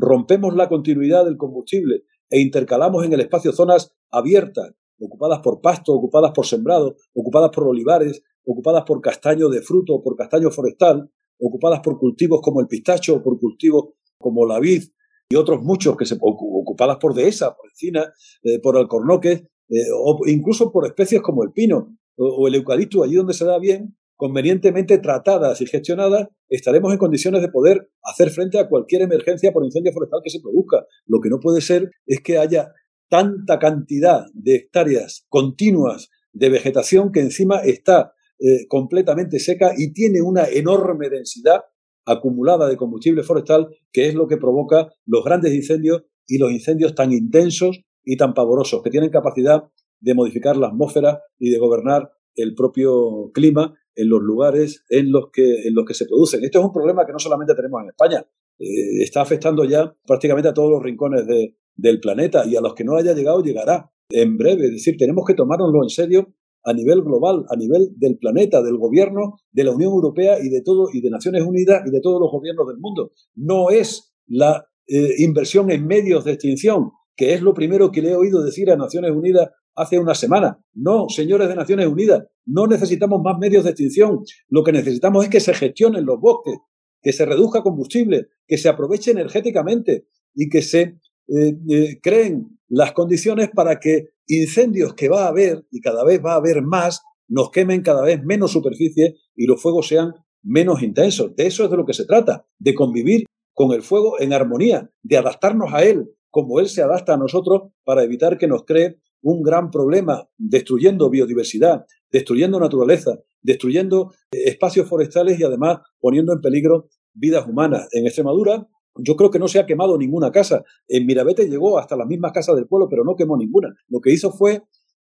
rompemos 0.00 0.54
la 0.54 0.68
continuidad 0.68 1.24
del 1.24 1.36
combustible 1.36 2.04
e 2.30 2.38
intercalamos 2.38 3.04
en 3.04 3.12
el 3.12 3.22
espacio 3.22 3.50
zonas 3.50 3.92
abiertas, 4.12 4.70
ocupadas 5.00 5.40
por 5.40 5.60
pasto, 5.60 5.92
ocupadas 5.92 6.30
por 6.32 6.46
sembrado, 6.46 6.94
ocupadas 7.12 7.50
por 7.50 7.66
olivares, 7.66 8.22
ocupadas 8.44 8.84
por 8.84 9.00
castaño 9.00 9.48
de 9.48 9.62
fruto 9.62 10.00
por 10.00 10.14
castaño 10.14 10.52
forestal, 10.52 11.10
ocupadas 11.40 11.80
por 11.80 11.98
cultivos 11.98 12.40
como 12.40 12.60
el 12.60 12.68
pistacho 12.68 13.20
por 13.20 13.40
cultivos 13.40 13.94
como 14.16 14.46
la 14.46 14.60
vid 14.60 14.84
y 15.28 15.34
otros 15.34 15.60
muchos 15.60 15.96
que 15.96 16.06
se 16.06 16.16
ocupadas 16.20 16.98
por 16.98 17.14
dehesa, 17.14 17.56
por 17.56 17.68
encina, 17.68 18.12
eh, 18.44 18.60
por 18.60 18.76
alcornoques 18.76 19.42
eh, 19.70 19.86
o 19.92 20.20
incluso 20.26 20.70
por 20.70 20.86
especies 20.86 21.20
como 21.20 21.42
el 21.42 21.50
pino 21.50 21.96
o, 22.20 22.48
el 22.48 22.54
eucalipto, 22.54 23.02
allí 23.02 23.14
donde 23.14 23.32
se 23.32 23.46
da 23.46 23.58
bien, 23.58 23.96
convenientemente 24.16 24.98
tratadas 24.98 25.60
y 25.62 25.66
gestionadas, 25.66 26.28
estaremos 26.50 26.92
en 26.92 26.98
condiciones 26.98 27.40
de 27.40 27.48
poder 27.48 27.90
hacer 28.02 28.30
frente 28.30 28.58
a 28.58 28.68
cualquier 28.68 29.02
emergencia 29.02 29.52
por 29.52 29.64
incendio 29.64 29.92
forestal 29.92 30.20
que 30.22 30.30
se 30.30 30.40
produzca. 30.40 30.84
Lo 31.06 31.20
que 31.20 31.30
no 31.30 31.40
puede 31.40 31.62
ser 31.62 31.90
es 32.06 32.20
que 32.20 32.36
haya 32.36 32.72
tanta 33.08 33.58
cantidad 33.58 34.26
de 34.34 34.56
hectáreas 34.56 35.24
continuas 35.28 36.10
de 36.32 36.50
vegetación 36.50 37.10
que 37.10 37.20
encima 37.20 37.60
está 37.60 38.12
eh, 38.38 38.66
completamente 38.68 39.38
seca 39.38 39.72
y 39.76 39.92
tiene 39.92 40.20
una 40.20 40.44
enorme 40.44 41.08
densidad 41.08 41.62
acumulada 42.04 42.68
de 42.68 42.76
combustible 42.76 43.22
forestal, 43.22 43.68
que 43.92 44.08
es 44.08 44.14
lo 44.14 44.28
que 44.28 44.36
provoca 44.36 44.92
los 45.06 45.24
grandes 45.24 45.54
incendios 45.54 46.02
y 46.26 46.38
los 46.38 46.52
incendios 46.52 46.94
tan 46.94 47.12
intensos 47.12 47.80
y 48.04 48.16
tan 48.16 48.34
pavorosos, 48.34 48.82
que 48.82 48.90
tienen 48.90 49.10
capacidad 49.10 49.64
de 50.00 50.14
modificar 50.14 50.56
la 50.56 50.68
atmósfera 50.68 51.22
y 51.38 51.50
de 51.50 51.58
gobernar 51.58 52.10
el 52.34 52.54
propio 52.54 53.30
clima 53.32 53.74
en 53.94 54.08
los 54.08 54.22
lugares 54.22 54.84
en 54.88 55.12
los 55.12 55.30
que, 55.32 55.66
en 55.66 55.74
los 55.74 55.84
que 55.84 55.94
se 55.94 56.06
producen. 56.06 56.44
Esto 56.44 56.60
es 56.60 56.64
un 56.64 56.72
problema 56.72 57.04
que 57.06 57.12
no 57.12 57.18
solamente 57.18 57.54
tenemos 57.54 57.82
en 57.82 57.88
España, 57.88 58.26
eh, 58.58 59.02
está 59.02 59.22
afectando 59.22 59.64
ya 59.64 59.94
prácticamente 60.06 60.48
a 60.48 60.54
todos 60.54 60.70
los 60.70 60.82
rincones 60.82 61.26
del 61.26 62.00
planeta 62.00 62.44
y 62.46 62.56
a 62.56 62.60
los 62.60 62.74
que 62.74 62.84
no 62.84 62.96
haya 62.96 63.14
llegado 63.14 63.42
llegará 63.42 63.90
en 64.10 64.36
breve. 64.36 64.66
Es 64.66 64.72
decir, 64.72 64.96
tenemos 64.96 65.24
que 65.26 65.34
tomárnoslo 65.34 65.82
en 65.82 65.88
serio 65.88 66.34
a 66.62 66.72
nivel 66.72 67.02
global, 67.02 67.46
a 67.48 67.56
nivel 67.56 67.88
del 67.96 68.18
planeta, 68.18 68.62
del 68.62 68.76
gobierno, 68.76 69.38
de 69.50 69.64
la 69.64 69.72
Unión 69.72 69.92
Europea 69.92 70.38
y 70.42 70.50
de 70.50 70.62
todo 70.62 70.88
y 70.92 71.00
de 71.00 71.10
Naciones 71.10 71.42
Unidas 71.42 71.82
y 71.86 71.90
de 71.90 72.00
todos 72.00 72.20
los 72.20 72.30
gobiernos 72.30 72.66
del 72.68 72.78
mundo. 72.78 73.12
No 73.34 73.70
es 73.70 74.12
la 74.26 74.66
eh, 74.86 75.14
inversión 75.18 75.70
en 75.70 75.86
medios 75.86 76.24
de 76.24 76.32
extinción, 76.32 76.90
que 77.20 77.34
es 77.34 77.42
lo 77.42 77.52
primero 77.52 77.92
que 77.92 78.00
le 78.00 78.12
he 78.12 78.16
oído 78.16 78.42
decir 78.42 78.70
a 78.70 78.76
Naciones 78.76 79.10
Unidas 79.10 79.50
hace 79.74 79.98
una 79.98 80.14
semana. 80.14 80.58
No, 80.72 81.10
señores 81.10 81.50
de 81.50 81.54
Naciones 81.54 81.86
Unidas, 81.86 82.24
no 82.46 82.66
necesitamos 82.66 83.20
más 83.22 83.36
medios 83.38 83.62
de 83.62 83.72
extinción. 83.72 84.20
Lo 84.48 84.64
que 84.64 84.72
necesitamos 84.72 85.24
es 85.24 85.30
que 85.30 85.40
se 85.40 85.52
gestionen 85.52 86.06
los 86.06 86.18
bosques, 86.18 86.54
que 87.02 87.12
se 87.12 87.26
reduzca 87.26 87.60
combustible, 87.60 88.28
que 88.46 88.56
se 88.56 88.70
aproveche 88.70 89.10
energéticamente 89.10 90.06
y 90.34 90.48
que 90.48 90.62
se 90.62 90.80
eh, 90.80 91.58
eh, 91.68 92.00
creen 92.02 92.58
las 92.68 92.92
condiciones 92.92 93.50
para 93.54 93.78
que 93.78 94.06
incendios 94.26 94.94
que 94.94 95.10
va 95.10 95.24
a 95.24 95.28
haber, 95.28 95.66
y 95.70 95.82
cada 95.82 96.06
vez 96.06 96.24
va 96.24 96.32
a 96.32 96.36
haber 96.36 96.62
más, 96.62 97.02
nos 97.28 97.50
quemen 97.50 97.82
cada 97.82 98.00
vez 98.02 98.24
menos 98.24 98.50
superficie 98.52 99.16
y 99.36 99.44
los 99.44 99.60
fuegos 99.60 99.88
sean 99.88 100.14
menos 100.42 100.82
intensos. 100.82 101.36
De 101.36 101.46
eso 101.46 101.64
es 101.64 101.70
de 101.70 101.76
lo 101.76 101.84
que 101.84 101.92
se 101.92 102.06
trata, 102.06 102.46
de 102.58 102.74
convivir 102.74 103.26
con 103.52 103.72
el 103.72 103.82
fuego 103.82 104.18
en 104.18 104.32
armonía, 104.32 104.90
de 105.02 105.18
adaptarnos 105.18 105.74
a 105.74 105.84
él 105.84 106.08
como 106.30 106.60
él 106.60 106.68
se 106.68 106.82
adapta 106.82 107.14
a 107.14 107.18
nosotros 107.18 107.72
para 107.84 108.02
evitar 108.02 108.38
que 108.38 108.48
nos 108.48 108.64
cree 108.64 109.00
un 109.22 109.42
gran 109.42 109.70
problema 109.70 110.28
destruyendo 110.38 111.10
biodiversidad, 111.10 111.84
destruyendo 112.10 112.58
naturaleza, 112.58 113.18
destruyendo 113.42 114.12
eh, 114.32 114.44
espacios 114.46 114.88
forestales 114.88 115.38
y 115.38 115.44
además 115.44 115.80
poniendo 116.00 116.32
en 116.32 116.40
peligro 116.40 116.88
vidas 117.12 117.46
humanas. 117.46 117.88
En 117.92 118.06
Extremadura, 118.06 118.66
yo 118.96 119.16
creo 119.16 119.30
que 119.30 119.38
no 119.38 119.48
se 119.48 119.58
ha 119.58 119.66
quemado 119.66 119.96
ninguna 119.98 120.30
casa. 120.30 120.64
En 120.88 121.06
Mirabete 121.06 121.48
llegó 121.48 121.78
hasta 121.78 121.96
las 121.96 122.06
mismas 122.06 122.32
casas 122.32 122.56
del 122.56 122.66
pueblo, 122.66 122.88
pero 122.88 123.04
no 123.04 123.16
quemó 123.16 123.36
ninguna. 123.36 123.74
Lo 123.88 124.00
que 124.00 124.12
hizo 124.12 124.32
fue, 124.32 124.54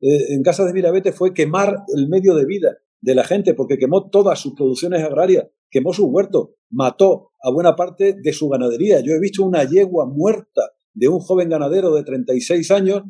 eh, 0.02 0.34
en 0.34 0.44
casa 0.44 0.66
de 0.66 0.74
Mirabete, 0.74 1.12
fue 1.12 1.34
quemar 1.34 1.84
el 1.96 2.10
medio 2.10 2.36
de 2.36 2.46
vida 2.46 2.78
de 3.00 3.16
la 3.16 3.24
gente, 3.24 3.54
porque 3.54 3.78
quemó 3.78 4.10
todas 4.10 4.40
sus 4.40 4.54
producciones 4.56 5.04
agrarias, 5.04 5.48
quemó 5.70 5.94
sus 5.94 6.08
huertos, 6.10 6.50
mató 6.70 7.32
a 7.42 7.52
buena 7.52 7.76
parte 7.76 8.16
de 8.20 8.34
su 8.34 8.50
ganadería. 8.50 9.00
Yo 9.02 9.14
he 9.14 9.20
visto 9.20 9.44
una 9.44 9.64
yegua 9.64 10.06
muerta 10.08 10.72
de 10.98 11.08
un 11.08 11.20
joven 11.20 11.50
ganadero 11.50 11.94
de 11.94 12.04
36 12.04 12.72
años 12.72 13.04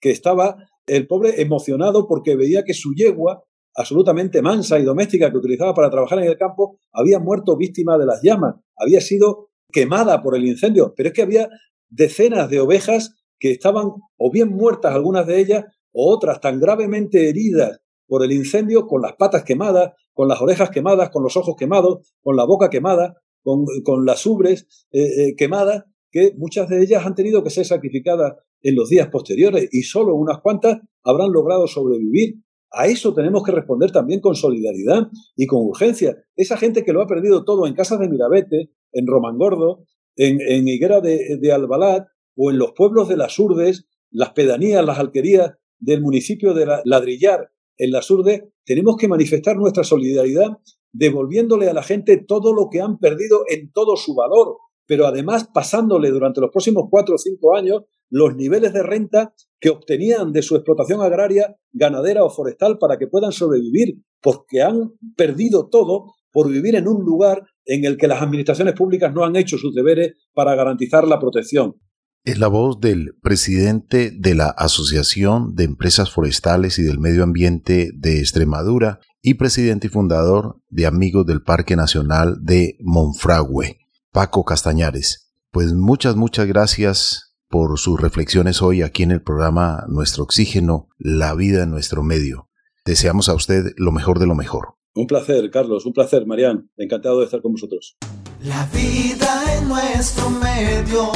que 0.00 0.10
estaba 0.10 0.56
el 0.86 1.06
pobre 1.06 1.40
emocionado 1.40 2.06
porque 2.08 2.36
veía 2.36 2.64
que 2.64 2.74
su 2.74 2.94
yegua, 2.94 3.44
absolutamente 3.74 4.40
mansa 4.40 4.78
y 4.78 4.84
doméstica 4.84 5.30
que 5.30 5.38
utilizaba 5.38 5.74
para 5.74 5.90
trabajar 5.90 6.18
en 6.20 6.28
el 6.28 6.38
campo, 6.38 6.78
había 6.92 7.18
muerto 7.18 7.56
víctima 7.56 7.98
de 7.98 8.06
las 8.06 8.22
llamas, 8.22 8.56
había 8.76 9.00
sido 9.00 9.50
quemada 9.70 10.22
por 10.22 10.36
el 10.36 10.46
incendio. 10.46 10.94
Pero 10.96 11.08
es 11.08 11.14
que 11.14 11.22
había 11.22 11.50
decenas 11.88 12.48
de 12.48 12.60
ovejas 12.60 13.14
que 13.38 13.50
estaban 13.50 13.92
o 14.16 14.30
bien 14.30 14.48
muertas 14.48 14.94
algunas 14.94 15.26
de 15.26 15.38
ellas 15.38 15.64
o 15.92 16.12
otras 16.12 16.40
tan 16.40 16.60
gravemente 16.60 17.28
heridas 17.28 17.80
por 18.06 18.24
el 18.24 18.32
incendio 18.32 18.86
con 18.86 19.02
las 19.02 19.14
patas 19.14 19.44
quemadas, 19.44 19.92
con 20.12 20.28
las 20.28 20.40
orejas 20.40 20.70
quemadas, 20.70 21.10
con 21.10 21.22
los 21.22 21.36
ojos 21.36 21.56
quemados, 21.58 22.14
con 22.22 22.36
la 22.36 22.44
boca 22.44 22.70
quemada, 22.70 23.14
con, 23.42 24.06
las 24.06 24.24
ubres 24.24 24.86
eh, 24.92 25.02
eh, 25.02 25.36
quemadas, 25.36 25.84
que 26.14 26.32
muchas 26.36 26.68
de 26.68 26.80
ellas 26.80 27.04
han 27.04 27.16
tenido 27.16 27.42
que 27.42 27.50
ser 27.50 27.64
sacrificadas 27.64 28.34
en 28.62 28.76
los 28.76 28.88
días 28.88 29.08
posteriores 29.08 29.68
y 29.72 29.82
solo 29.82 30.14
unas 30.14 30.38
cuantas 30.40 30.78
habrán 31.02 31.32
logrado 31.32 31.66
sobrevivir. 31.66 32.36
A 32.70 32.86
eso 32.86 33.12
tenemos 33.12 33.42
que 33.42 33.50
responder 33.50 33.90
también 33.90 34.20
con 34.20 34.36
solidaridad 34.36 35.08
y 35.34 35.48
con 35.48 35.62
urgencia. 35.62 36.16
Esa 36.36 36.56
gente 36.56 36.84
que 36.84 36.92
lo 36.92 37.02
ha 37.02 37.08
perdido 37.08 37.44
todo 37.44 37.66
en 37.66 37.74
casas 37.74 37.98
de 37.98 38.08
Mirabete, 38.08 38.70
en 38.92 39.08
Romangordo, 39.08 39.86
en, 40.14 40.38
en 40.40 40.68
Higuera 40.68 41.00
de, 41.00 41.36
de 41.40 41.52
Albalat 41.52 42.06
o 42.36 42.52
en 42.52 42.58
los 42.58 42.74
pueblos 42.76 43.08
de 43.08 43.16
las 43.16 43.36
Urdes, 43.36 43.88
las 44.12 44.30
pedanías, 44.34 44.86
las 44.86 45.00
alquerías 45.00 45.54
del 45.80 46.00
municipio 46.00 46.54
de 46.54 46.80
Ladrillar, 46.84 47.50
en 47.76 47.90
las 47.90 48.08
Urdes, 48.08 48.44
tenemos 48.64 48.96
que 48.96 49.08
manifestar 49.08 49.56
nuestra 49.56 49.82
solidaridad 49.82 50.58
devolviéndole 50.92 51.68
a 51.68 51.74
la 51.74 51.82
gente 51.82 52.18
todo 52.18 52.54
lo 52.54 52.68
que 52.70 52.80
han 52.80 52.98
perdido 52.98 53.40
en 53.48 53.72
todo 53.72 53.96
su 53.96 54.14
valor, 54.14 54.58
pero 54.86 55.06
además 55.06 55.48
pasándole 55.52 56.10
durante 56.10 56.40
los 56.40 56.50
próximos 56.50 56.84
cuatro 56.90 57.14
o 57.14 57.18
cinco 57.18 57.56
años 57.56 57.82
los 58.10 58.36
niveles 58.36 58.72
de 58.72 58.82
renta 58.82 59.34
que 59.60 59.70
obtenían 59.70 60.32
de 60.32 60.42
su 60.42 60.56
explotación 60.56 61.00
agraria, 61.02 61.56
ganadera 61.72 62.24
o 62.24 62.30
forestal 62.30 62.78
para 62.78 62.98
que 62.98 63.06
puedan 63.06 63.32
sobrevivir, 63.32 63.96
porque 64.20 64.62
han 64.62 64.92
perdido 65.16 65.68
todo 65.68 66.12
por 66.32 66.50
vivir 66.50 66.74
en 66.74 66.88
un 66.88 67.04
lugar 67.04 67.44
en 67.64 67.84
el 67.84 67.96
que 67.96 68.08
las 68.08 68.20
administraciones 68.20 68.74
públicas 68.74 69.12
no 69.14 69.24
han 69.24 69.36
hecho 69.36 69.56
sus 69.56 69.74
deberes 69.74 70.14
para 70.34 70.54
garantizar 70.54 71.06
la 71.06 71.18
protección. 71.18 71.76
Es 72.24 72.38
la 72.38 72.48
voz 72.48 72.80
del 72.80 73.14
presidente 73.20 74.10
de 74.10 74.34
la 74.34 74.48
Asociación 74.48 75.54
de 75.54 75.64
Empresas 75.64 76.10
Forestales 76.10 76.78
y 76.78 76.82
del 76.82 76.98
Medio 76.98 77.22
Ambiente 77.22 77.90
de 77.94 78.18
Extremadura 78.18 79.00
y 79.20 79.34
presidente 79.34 79.88
y 79.88 79.90
fundador 79.90 80.60
de 80.70 80.86
Amigos 80.86 81.26
del 81.26 81.42
Parque 81.42 81.76
Nacional 81.76 82.38
de 82.42 82.76
Monfragüe. 82.80 83.83
Paco 84.14 84.44
Castañares. 84.44 85.32
Pues 85.50 85.72
muchas, 85.72 86.14
muchas 86.14 86.46
gracias 86.46 87.34
por 87.48 87.76
sus 87.80 88.00
reflexiones 88.00 88.62
hoy 88.62 88.80
aquí 88.80 89.02
en 89.02 89.10
el 89.10 89.20
programa 89.20 89.86
Nuestro 89.88 90.22
Oxígeno, 90.22 90.88
la 90.98 91.34
vida 91.34 91.64
en 91.64 91.72
nuestro 91.72 92.04
medio. 92.04 92.48
Deseamos 92.86 93.28
a 93.28 93.34
usted 93.34 93.72
lo 93.76 93.90
mejor 93.90 94.20
de 94.20 94.28
lo 94.28 94.36
mejor. 94.36 94.76
Un 94.94 95.08
placer, 95.08 95.50
Carlos, 95.50 95.84
un 95.84 95.92
placer, 95.92 96.26
Marian. 96.26 96.70
Encantado 96.76 97.18
de 97.18 97.24
estar 97.24 97.42
con 97.42 97.54
vosotros. 97.54 97.96
La 98.44 98.66
vida 98.66 99.58
en 99.58 99.66
nuestro 99.66 100.30
medio, 100.30 101.10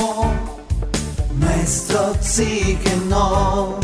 nuestro 1.39 2.11
oxígeno. 2.11 3.79